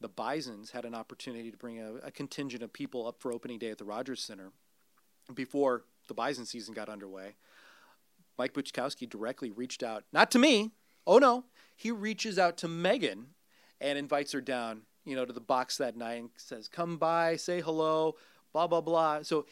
the 0.00 0.08
Bisons 0.08 0.70
had 0.70 0.84
an 0.84 0.94
opportunity 0.94 1.50
to 1.50 1.56
bring 1.56 1.78
a, 1.78 1.94
a, 2.06 2.10
contingent 2.10 2.62
of 2.62 2.72
people 2.72 3.06
up 3.06 3.20
for 3.20 3.32
opening 3.32 3.58
day 3.58 3.70
at 3.70 3.78
the 3.78 3.84
Rogers 3.84 4.22
Center 4.22 4.50
before 5.34 5.84
the 6.08 6.14
Bison 6.14 6.46
season 6.46 6.74
got 6.74 6.88
underway. 6.88 7.36
Mike 8.38 8.54
Buczkowski 8.54 9.08
directly 9.08 9.50
reached 9.50 9.82
out, 9.82 10.04
not 10.12 10.30
to 10.30 10.38
me. 10.38 10.70
Oh 11.06 11.18
no, 11.18 11.44
he 11.76 11.90
reaches 11.90 12.38
out 12.38 12.56
to 12.58 12.68
Megan 12.68 13.28
and 13.80 13.98
invites 13.98 14.32
her 14.32 14.40
down 14.40 14.82
you 15.04 15.16
know, 15.16 15.24
to 15.24 15.32
the 15.32 15.40
box 15.40 15.78
that 15.78 15.96
night 15.96 16.20
and 16.20 16.30
says, 16.36 16.68
"Come 16.68 16.96
by, 16.96 17.36
say 17.36 17.60
hello, 17.60 18.16
blah 18.52 18.66
blah 18.66 18.80
blah." 18.80 19.22
So 19.22 19.46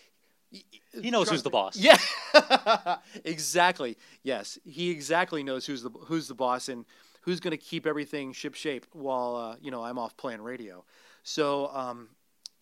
he 0.50 1.10
knows 1.10 1.28
who's 1.28 1.42
the 1.42 1.50
boss. 1.50 1.76
Yeah, 1.76 1.98
exactly. 3.24 3.96
Yes, 4.22 4.58
he 4.64 4.90
exactly 4.90 5.42
knows 5.42 5.66
who's 5.66 5.82
the 5.82 5.90
who's 5.90 6.28
the 6.28 6.34
boss 6.34 6.68
and 6.68 6.84
who's 7.28 7.40
going 7.40 7.50
to 7.50 7.58
keep 7.58 7.86
everything 7.86 8.32
ship 8.32 8.54
shape 8.54 8.86
while 8.94 9.36
uh, 9.36 9.56
you 9.60 9.70
know 9.70 9.84
I'm 9.84 9.98
off 9.98 10.16
playing 10.16 10.40
radio. 10.40 10.82
So 11.24 11.68
um, 11.74 12.08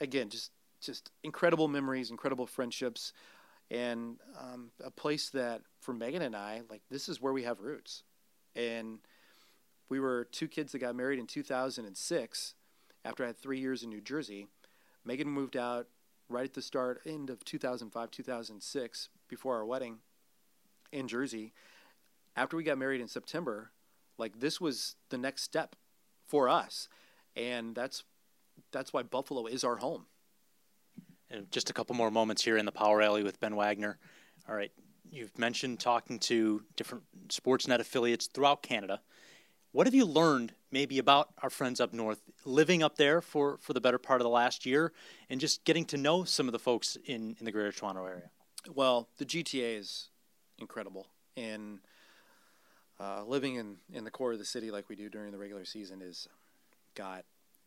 again, 0.00 0.28
just 0.28 0.50
just 0.80 1.12
incredible 1.22 1.68
memories, 1.68 2.10
incredible 2.10 2.48
friendships, 2.48 3.12
and 3.70 4.16
um, 4.36 4.70
a 4.84 4.90
place 4.90 5.30
that 5.30 5.62
for 5.80 5.92
Megan 5.92 6.20
and 6.20 6.34
I, 6.34 6.62
like 6.68 6.82
this 6.90 7.08
is 7.08 7.20
where 7.20 7.32
we 7.32 7.44
have 7.44 7.60
roots. 7.60 8.02
And 8.56 8.98
we 9.88 10.00
were 10.00 10.26
two 10.32 10.48
kids 10.48 10.72
that 10.72 10.80
got 10.80 10.96
married 10.96 11.20
in 11.20 11.28
2006 11.28 12.54
after 13.04 13.22
I 13.22 13.28
had 13.28 13.38
three 13.38 13.60
years 13.60 13.84
in 13.84 13.90
New 13.90 14.00
Jersey. 14.00 14.48
Megan 15.04 15.28
moved 15.28 15.56
out 15.56 15.86
right 16.28 16.44
at 16.44 16.54
the 16.54 16.62
start, 16.62 17.02
end 17.06 17.30
of 17.30 17.44
2005, 17.44 18.10
2006, 18.10 19.08
before 19.28 19.54
our 19.54 19.64
wedding 19.64 19.98
in 20.90 21.06
Jersey. 21.06 21.52
After 22.34 22.56
we 22.56 22.64
got 22.64 22.78
married 22.78 23.00
in 23.00 23.06
September, 23.06 23.70
like 24.18 24.40
this 24.40 24.60
was 24.60 24.96
the 25.10 25.18
next 25.18 25.42
step 25.42 25.76
for 26.26 26.48
us. 26.48 26.88
And 27.34 27.74
that's 27.74 28.04
that's 28.72 28.92
why 28.92 29.02
Buffalo 29.02 29.46
is 29.46 29.64
our 29.64 29.76
home. 29.76 30.06
And 31.30 31.50
just 31.50 31.70
a 31.70 31.72
couple 31.72 31.94
more 31.96 32.10
moments 32.10 32.44
here 32.44 32.56
in 32.56 32.66
the 32.66 32.72
Power 32.72 33.02
Alley 33.02 33.22
with 33.22 33.40
Ben 33.40 33.56
Wagner. 33.56 33.98
All 34.48 34.54
right, 34.54 34.72
you've 35.10 35.36
mentioned 35.38 35.80
talking 35.80 36.18
to 36.20 36.62
different 36.76 37.04
Sportsnet 37.28 37.80
affiliates 37.80 38.26
throughout 38.26 38.62
Canada. 38.62 39.00
What 39.72 39.86
have 39.86 39.94
you 39.94 40.06
learned 40.06 40.54
maybe 40.70 40.98
about 40.98 41.30
our 41.42 41.50
friends 41.50 41.80
up 41.80 41.92
north, 41.92 42.22
living 42.44 42.82
up 42.82 42.96
there 42.96 43.20
for, 43.20 43.58
for 43.58 43.72
the 43.72 43.80
better 43.80 43.98
part 43.98 44.20
of 44.20 44.24
the 44.24 44.30
last 44.30 44.64
year, 44.64 44.92
and 45.28 45.38
just 45.40 45.64
getting 45.64 45.84
to 45.86 45.96
know 45.96 46.24
some 46.24 46.48
of 46.48 46.52
the 46.52 46.58
folks 46.58 46.96
in, 47.04 47.36
in 47.38 47.44
the 47.44 47.52
greater 47.52 47.72
Toronto 47.72 48.06
area? 48.06 48.30
Well, 48.72 49.08
the 49.18 49.26
GTA 49.26 49.78
is 49.78 50.08
incredible. 50.58 51.08
And 51.36 51.80
uh, 52.98 53.22
living 53.26 53.56
in, 53.56 53.76
in 53.92 54.04
the 54.04 54.10
core 54.10 54.32
of 54.32 54.38
the 54.38 54.44
city 54.44 54.70
like 54.70 54.88
we 54.88 54.96
do 54.96 55.08
during 55.08 55.32
the 55.32 55.38
regular 55.38 55.64
season 55.64 56.00
is 56.02 56.28
got 56.94 57.24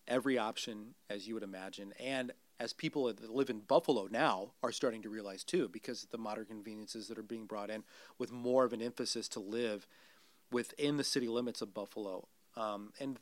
every 0.07 0.37
option 0.37 0.95
as 1.09 1.27
you 1.27 1.33
would 1.35 1.43
imagine. 1.43 1.93
And 1.99 2.31
as 2.59 2.73
people 2.73 3.05
that 3.05 3.29
live 3.29 3.49
in 3.49 3.59
Buffalo 3.59 4.07
now 4.11 4.51
are 4.63 4.71
starting 4.71 5.01
to 5.03 5.09
realize 5.09 5.43
too, 5.43 5.69
because 5.69 6.03
of 6.03 6.09
the 6.09 6.17
modern 6.17 6.45
conveniences 6.45 7.07
that 7.07 7.17
are 7.17 7.23
being 7.23 7.45
brought 7.45 7.69
in 7.69 7.83
with 8.17 8.31
more 8.31 8.65
of 8.65 8.73
an 8.73 8.81
emphasis 8.81 9.27
to 9.29 9.39
live 9.39 9.87
within 10.51 10.97
the 10.97 11.03
city 11.03 11.27
limits 11.27 11.61
of 11.61 11.73
Buffalo. 11.73 12.27
Um, 12.57 12.91
and 12.99 13.19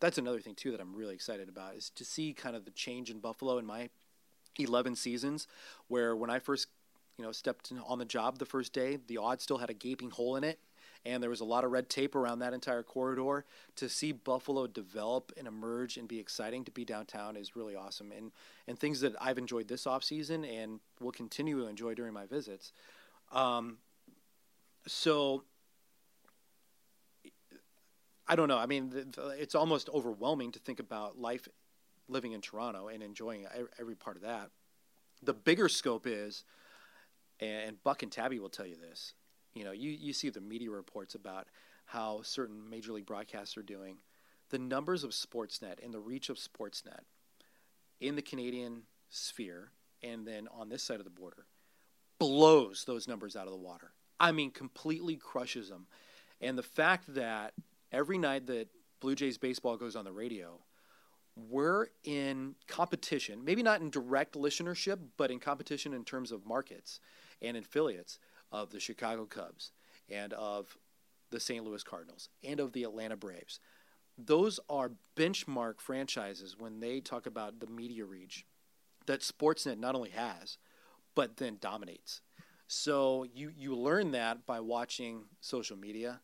that's 0.00 0.16
another 0.16 0.40
thing 0.40 0.54
too 0.54 0.70
that 0.70 0.80
I'm 0.80 0.94
really 0.94 1.14
excited 1.14 1.48
about 1.48 1.74
is 1.74 1.90
to 1.90 2.04
see 2.04 2.32
kind 2.32 2.56
of 2.56 2.64
the 2.64 2.70
change 2.70 3.10
in 3.10 3.18
Buffalo 3.18 3.58
in 3.58 3.66
my 3.66 3.90
11 4.58 4.94
seasons, 4.96 5.46
where 5.88 6.16
when 6.16 6.30
I 6.30 6.38
first 6.38 6.68
you 7.18 7.24
know 7.24 7.32
stepped 7.32 7.72
on 7.86 7.98
the 7.98 8.04
job 8.04 8.38
the 8.38 8.46
first 8.46 8.72
day, 8.72 8.98
the 9.06 9.18
Aud 9.18 9.40
still 9.40 9.58
had 9.58 9.70
a 9.70 9.74
gaping 9.74 10.10
hole 10.10 10.36
in 10.36 10.44
it 10.44 10.60
and 11.04 11.22
there 11.22 11.30
was 11.30 11.40
a 11.40 11.44
lot 11.44 11.64
of 11.64 11.70
red 11.70 11.88
tape 11.88 12.14
around 12.14 12.40
that 12.40 12.52
entire 12.52 12.82
corridor. 12.82 13.44
To 13.76 13.88
see 13.88 14.12
Buffalo 14.12 14.66
develop 14.66 15.32
and 15.36 15.46
emerge 15.46 15.96
and 15.96 16.08
be 16.08 16.18
exciting 16.18 16.64
to 16.64 16.70
be 16.70 16.84
downtown 16.84 17.36
is 17.36 17.56
really 17.56 17.76
awesome, 17.76 18.12
and 18.12 18.32
and 18.66 18.78
things 18.78 19.00
that 19.00 19.14
I've 19.20 19.38
enjoyed 19.38 19.68
this 19.68 19.86
off 19.86 20.04
season 20.04 20.44
and 20.44 20.80
will 21.00 21.12
continue 21.12 21.58
to 21.60 21.66
enjoy 21.66 21.94
during 21.94 22.12
my 22.12 22.26
visits. 22.26 22.72
Um, 23.32 23.78
so 24.86 25.44
I 28.28 28.36
don't 28.36 28.48
know. 28.48 28.58
I 28.58 28.66
mean, 28.66 28.92
it's 29.38 29.54
almost 29.54 29.88
overwhelming 29.88 30.52
to 30.52 30.58
think 30.58 30.80
about 30.80 31.18
life 31.18 31.48
living 32.08 32.32
in 32.32 32.40
Toronto 32.40 32.88
and 32.88 33.02
enjoying 33.02 33.46
every 33.78 33.94
part 33.94 34.16
of 34.16 34.22
that. 34.22 34.50
The 35.22 35.34
bigger 35.34 35.68
scope 35.68 36.06
is, 36.06 36.44
and 37.40 37.82
Buck 37.82 38.02
and 38.02 38.12
Tabby 38.12 38.38
will 38.38 38.50
tell 38.50 38.66
you 38.66 38.76
this, 38.76 39.14
you 39.54 39.64
know, 39.64 39.72
you, 39.72 39.90
you 39.90 40.12
see 40.12 40.30
the 40.30 40.40
media 40.40 40.70
reports 40.70 41.14
about 41.14 41.48
how 41.86 42.22
certain 42.22 42.68
major 42.68 42.92
league 42.92 43.06
broadcasts 43.06 43.56
are 43.56 43.62
doing. 43.62 43.96
The 44.50 44.58
numbers 44.58 45.04
of 45.04 45.10
Sportsnet 45.10 45.84
and 45.84 45.92
the 45.92 46.00
reach 46.00 46.28
of 46.28 46.38
Sportsnet 46.38 47.00
in 48.00 48.16
the 48.16 48.22
Canadian 48.22 48.82
sphere 49.10 49.70
and 50.02 50.26
then 50.26 50.48
on 50.52 50.68
this 50.68 50.82
side 50.82 50.98
of 50.98 51.04
the 51.04 51.10
border 51.10 51.46
blows 52.18 52.84
those 52.86 53.08
numbers 53.08 53.36
out 53.36 53.46
of 53.46 53.52
the 53.52 53.58
water. 53.58 53.92
I 54.20 54.32
mean, 54.32 54.50
completely 54.50 55.16
crushes 55.16 55.68
them. 55.68 55.86
And 56.40 56.58
the 56.58 56.62
fact 56.62 57.14
that 57.14 57.54
every 57.92 58.18
night 58.18 58.46
that 58.46 58.68
Blue 59.00 59.14
Jays 59.14 59.38
baseball 59.38 59.76
goes 59.76 59.96
on 59.96 60.04
the 60.04 60.12
radio, 60.12 60.58
we're 61.36 61.86
in 62.04 62.56
competition, 62.66 63.44
maybe 63.44 63.62
not 63.62 63.80
in 63.80 63.90
direct 63.90 64.34
listenership, 64.34 64.98
but 65.16 65.30
in 65.30 65.38
competition 65.38 65.94
in 65.94 66.04
terms 66.04 66.32
of 66.32 66.44
markets 66.44 67.00
and 67.40 67.56
affiliates 67.56 68.18
of 68.50 68.70
the 68.70 68.80
Chicago 68.80 69.24
Cubs 69.26 69.72
and 70.08 70.32
of 70.32 70.76
the 71.30 71.40
St. 71.40 71.64
Louis 71.64 71.82
Cardinals 71.82 72.28
and 72.42 72.60
of 72.60 72.72
the 72.72 72.84
Atlanta 72.84 73.16
Braves. 73.16 73.60
Those 74.16 74.58
are 74.68 74.92
benchmark 75.16 75.80
franchises 75.80 76.56
when 76.58 76.80
they 76.80 77.00
talk 77.00 77.26
about 77.26 77.60
the 77.60 77.66
media 77.66 78.04
reach 78.04 78.44
that 79.06 79.20
Sportsnet 79.20 79.78
not 79.78 79.94
only 79.94 80.10
has, 80.10 80.58
but 81.14 81.36
then 81.36 81.58
dominates. 81.60 82.20
So 82.66 83.24
you, 83.32 83.50
you 83.56 83.74
learn 83.74 84.12
that 84.12 84.44
by 84.46 84.60
watching 84.60 85.24
social 85.40 85.76
media 85.76 86.20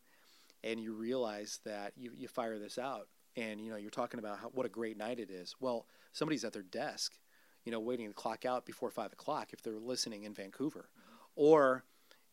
and 0.63 0.79
you 0.79 0.93
realize 0.93 1.59
that 1.65 1.93
you, 1.95 2.11
you 2.15 2.27
fire 2.27 2.59
this 2.59 2.77
out 2.77 3.07
and 3.35 3.59
you 3.59 3.69
know 3.69 3.77
you're 3.77 3.89
talking 3.89 4.19
about 4.19 4.39
how, 4.39 4.47
what 4.49 4.65
a 4.65 4.69
great 4.69 4.97
night 4.97 5.19
it 5.19 5.29
is. 5.29 5.55
Well, 5.59 5.87
somebody's 6.13 6.43
at 6.43 6.53
their 6.53 6.63
desk, 6.63 7.17
you 7.63 7.71
know, 7.71 7.79
waiting 7.79 8.07
to 8.07 8.13
clock 8.13 8.45
out 8.45 8.65
before 8.65 8.91
five 8.91 9.13
o'clock 9.13 9.49
if 9.53 9.61
they're 9.61 9.79
listening 9.79 10.23
in 10.23 10.33
Vancouver, 10.33 10.89
or 11.35 11.83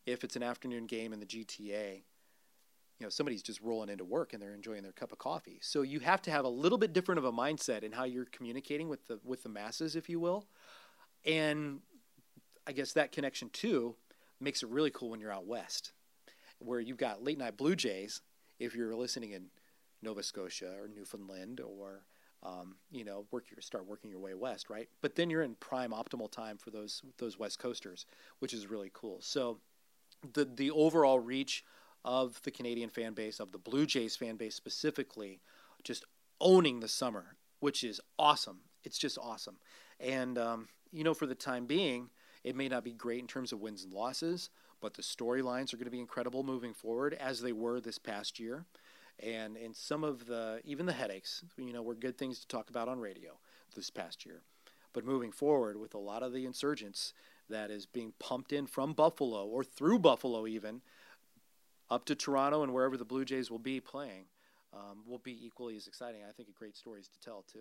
if 0.05 0.23
it's 0.23 0.35
an 0.35 0.43
afternoon 0.43 0.85
game 0.85 1.13
in 1.13 1.19
the 1.19 1.25
GTA, 1.25 2.03
you 2.99 3.05
know, 3.05 3.09
somebody's 3.09 3.41
just 3.41 3.61
rolling 3.61 3.89
into 3.89 4.05
work 4.05 4.33
and 4.33 4.41
they're 4.41 4.53
enjoying 4.53 4.83
their 4.83 4.91
cup 4.91 5.11
of 5.11 5.17
coffee. 5.17 5.59
So 5.61 5.81
you 5.81 5.99
have 5.99 6.21
to 6.23 6.31
have 6.31 6.45
a 6.45 6.49
little 6.49 6.77
bit 6.77 6.93
different 6.93 7.19
of 7.19 7.25
a 7.25 7.31
mindset 7.31 7.83
in 7.83 7.91
how 7.91 8.03
you're 8.03 8.25
communicating 8.25 8.89
with 8.89 9.07
the 9.07 9.19
with 9.23 9.43
the 9.43 9.49
masses, 9.49 9.95
if 9.95 10.09
you 10.09 10.19
will. 10.19 10.45
And 11.25 11.79
I 12.67 12.71
guess 12.71 12.93
that 12.93 13.11
connection 13.11 13.49
too 13.49 13.95
makes 14.39 14.63
it 14.63 14.69
really 14.69 14.91
cool 14.91 15.09
when 15.09 15.19
you're 15.19 15.31
out 15.31 15.45
west, 15.45 15.93
where 16.59 16.79
you've 16.79 16.97
got 16.97 17.23
late 17.23 17.37
night 17.37 17.57
Blue 17.57 17.75
Jays. 17.75 18.21
If 18.59 18.75
you're 18.75 18.95
listening 18.95 19.31
in 19.31 19.47
Nova 20.01 20.23
Scotia 20.23 20.73
or 20.79 20.87
Newfoundland 20.87 21.59
or 21.59 22.05
um, 22.43 22.75
you 22.91 23.05
know, 23.05 23.25
work 23.31 23.45
your 23.49 23.61
start 23.61 23.87
working 23.87 24.09
your 24.09 24.19
way 24.19 24.33
west, 24.33 24.69
right? 24.69 24.89
But 25.01 25.15
then 25.15 25.29
you're 25.29 25.43
in 25.43 25.55
prime 25.55 25.91
optimal 25.91 26.29
time 26.29 26.57
for 26.57 26.71
those 26.71 27.01
those 27.17 27.39
West 27.39 27.59
Coasters, 27.59 28.05
which 28.39 28.53
is 28.53 28.67
really 28.67 28.91
cool. 28.93 29.19
So 29.21 29.59
the 30.33 30.45
the 30.45 30.71
overall 30.71 31.19
reach 31.19 31.63
of 32.05 32.41
the 32.43 32.51
Canadian 32.51 32.89
fan 32.89 33.13
base, 33.13 33.39
of 33.39 33.51
the 33.51 33.57
Blue 33.57 33.85
Jays 33.85 34.15
fan 34.15 34.35
base 34.35 34.55
specifically, 34.55 35.39
just 35.83 36.05
owning 36.41 36.79
the 36.79 36.87
summer, 36.87 37.35
which 37.59 37.83
is 37.83 38.01
awesome. 38.19 38.59
It's 38.83 38.97
just 38.97 39.17
awesome. 39.17 39.57
And, 39.99 40.37
um, 40.37 40.67
you 40.91 41.03
know, 41.03 41.13
for 41.13 41.25
the 41.25 41.35
time 41.35 41.65
being, 41.65 42.09
it 42.43 42.55
may 42.55 42.67
not 42.67 42.83
be 42.83 42.91
great 42.91 43.19
in 43.19 43.27
terms 43.27 43.53
of 43.53 43.61
wins 43.61 43.85
and 43.85 43.93
losses, 43.93 44.49
but 44.81 44.95
the 44.95 45.01
storylines 45.01 45.73
are 45.73 45.77
going 45.77 45.85
to 45.85 45.91
be 45.91 46.01
incredible 46.01 46.43
moving 46.43 46.73
forward 46.73 47.13
as 47.13 47.39
they 47.39 47.53
were 47.53 47.79
this 47.79 47.97
past 47.97 48.39
year. 48.39 48.65
And, 49.19 49.55
and 49.55 49.73
some 49.73 50.03
of 50.03 50.25
the, 50.25 50.59
even 50.65 50.85
the 50.85 50.91
headaches, 50.93 51.45
you 51.57 51.71
know, 51.71 51.81
were 51.81 51.95
good 51.95 52.17
things 52.17 52.39
to 52.39 52.47
talk 52.47 52.69
about 52.69 52.89
on 52.89 52.99
radio 52.99 53.37
this 53.75 53.89
past 53.89 54.25
year. 54.25 54.41
But 54.91 55.05
moving 55.05 55.31
forward 55.31 55.79
with 55.79 55.93
a 55.93 55.99
lot 55.99 56.21
of 56.21 56.33
the 56.33 56.45
insurgents, 56.45 57.13
that 57.53 57.71
is 57.71 57.85
being 57.85 58.13
pumped 58.19 58.51
in 58.51 58.67
from 58.67 58.93
Buffalo 58.93 59.45
or 59.45 59.63
through 59.63 59.99
Buffalo 59.99 60.45
even 60.45 60.81
up 61.89 62.05
to 62.05 62.15
Toronto 62.15 62.63
and 62.63 62.73
wherever 62.73 62.97
the 62.97 63.05
Blue 63.05 63.25
Jays 63.25 63.49
will 63.49 63.59
be 63.59 63.79
playing 63.79 64.25
um, 64.73 64.99
will 65.07 65.19
be 65.19 65.45
equally 65.45 65.75
as 65.77 65.87
exciting. 65.87 66.21
I 66.27 66.31
think 66.31 66.53
great 66.55 66.75
stories 66.75 67.07
to 67.07 67.19
tell 67.19 67.43
too. 67.51 67.59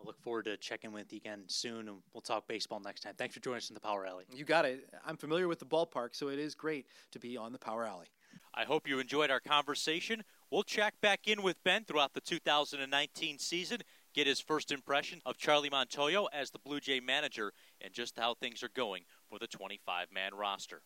I 0.00 0.06
look 0.06 0.20
forward 0.22 0.44
to 0.44 0.56
checking 0.56 0.92
with 0.92 1.12
you 1.12 1.16
again 1.16 1.42
soon, 1.48 1.88
and 1.88 1.98
we'll 2.12 2.20
talk 2.20 2.46
baseball 2.46 2.80
next 2.80 3.00
time. 3.00 3.14
Thanks 3.18 3.34
for 3.34 3.40
joining 3.40 3.58
us 3.58 3.68
in 3.68 3.74
the 3.74 3.80
Power 3.80 4.06
Alley. 4.06 4.24
You 4.32 4.44
got 4.44 4.64
it. 4.64 4.88
I'm 5.04 5.16
familiar 5.16 5.48
with 5.48 5.58
the 5.58 5.66
ballpark, 5.66 6.10
so 6.12 6.28
it 6.28 6.38
is 6.38 6.54
great 6.54 6.86
to 7.10 7.18
be 7.18 7.36
on 7.36 7.52
the 7.52 7.58
Power 7.58 7.84
Alley. 7.84 8.06
I 8.54 8.64
hope 8.64 8.88
you 8.88 9.00
enjoyed 9.00 9.30
our 9.30 9.40
conversation. 9.40 10.22
We'll 10.50 10.62
check 10.62 10.94
back 11.00 11.26
in 11.26 11.42
with 11.42 11.62
Ben 11.64 11.84
throughout 11.84 12.14
the 12.14 12.20
2019 12.20 13.38
season 13.38 13.80
get 14.18 14.26
his 14.26 14.40
first 14.40 14.72
impression 14.72 15.22
of 15.24 15.38
Charlie 15.38 15.70
Montoyo 15.70 16.26
as 16.32 16.50
the 16.50 16.58
Blue 16.58 16.80
Jay 16.80 16.98
manager 16.98 17.52
and 17.80 17.94
just 17.94 18.18
how 18.18 18.34
things 18.34 18.64
are 18.64 18.70
going 18.74 19.04
for 19.30 19.38
the 19.38 19.46
25 19.46 20.08
man 20.12 20.34
roster. 20.34 20.82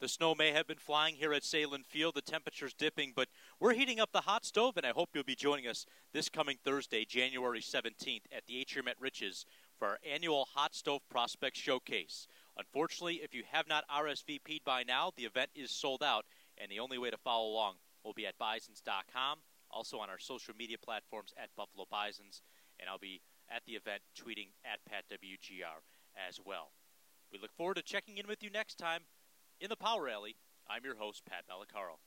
The 0.00 0.08
snow 0.08 0.34
may 0.34 0.50
have 0.50 0.66
been 0.66 0.78
flying 0.78 1.14
here 1.14 1.32
at 1.32 1.44
Sahlen 1.44 1.86
Field, 1.86 2.16
the 2.16 2.20
temperature's 2.20 2.74
dipping, 2.74 3.12
but 3.14 3.28
we're 3.60 3.74
heating 3.74 4.00
up 4.00 4.10
the 4.10 4.22
hot 4.22 4.44
stove, 4.44 4.76
and 4.76 4.84
I 4.84 4.90
hope 4.90 5.10
you'll 5.14 5.22
be 5.22 5.36
joining 5.36 5.68
us 5.68 5.86
this 6.12 6.28
coming 6.28 6.56
Thursday, 6.64 7.04
January 7.04 7.60
17th, 7.60 8.22
at 8.36 8.44
the 8.48 8.58
Atrium 8.58 8.88
at 8.88 9.00
Rich's 9.00 9.46
for 9.78 9.86
our 9.86 9.98
annual 10.12 10.48
Hot 10.54 10.74
Stove 10.74 11.02
Prospect 11.08 11.56
Showcase. 11.56 12.26
Unfortunately, 12.58 13.20
if 13.22 13.32
you 13.32 13.44
have 13.52 13.68
not 13.68 13.84
RSVP'd 13.88 14.64
by 14.64 14.82
now, 14.82 15.12
the 15.16 15.26
event 15.26 15.50
is 15.54 15.70
sold 15.70 16.02
out, 16.02 16.24
and 16.58 16.72
the 16.72 16.80
only 16.80 16.98
way 16.98 17.10
to 17.10 17.18
follow 17.18 17.46
along 17.48 17.74
will 18.02 18.14
be 18.14 18.26
at 18.26 18.36
bisons.com, 18.36 19.38
also 19.70 19.98
on 19.98 20.10
our 20.10 20.18
social 20.18 20.54
media 20.58 20.76
platforms 20.76 21.32
at 21.40 21.54
Buffalo 21.56 21.86
Bisons 21.88 22.42
and 22.80 22.88
I'll 22.88 22.98
be 22.98 23.20
at 23.50 23.62
the 23.66 23.72
event 23.72 24.02
tweeting 24.18 24.48
at 24.64 24.80
PatWGR 24.90 25.82
as 26.28 26.40
well. 26.44 26.72
We 27.32 27.38
look 27.38 27.52
forward 27.52 27.76
to 27.76 27.82
checking 27.82 28.18
in 28.18 28.26
with 28.26 28.42
you 28.42 28.50
next 28.50 28.78
time 28.78 29.02
in 29.60 29.68
the 29.68 29.76
Power 29.76 30.08
Alley. 30.08 30.36
I'm 30.68 30.84
your 30.84 30.96
host, 30.96 31.22
Pat 31.28 31.44
Malacaro. 31.50 31.98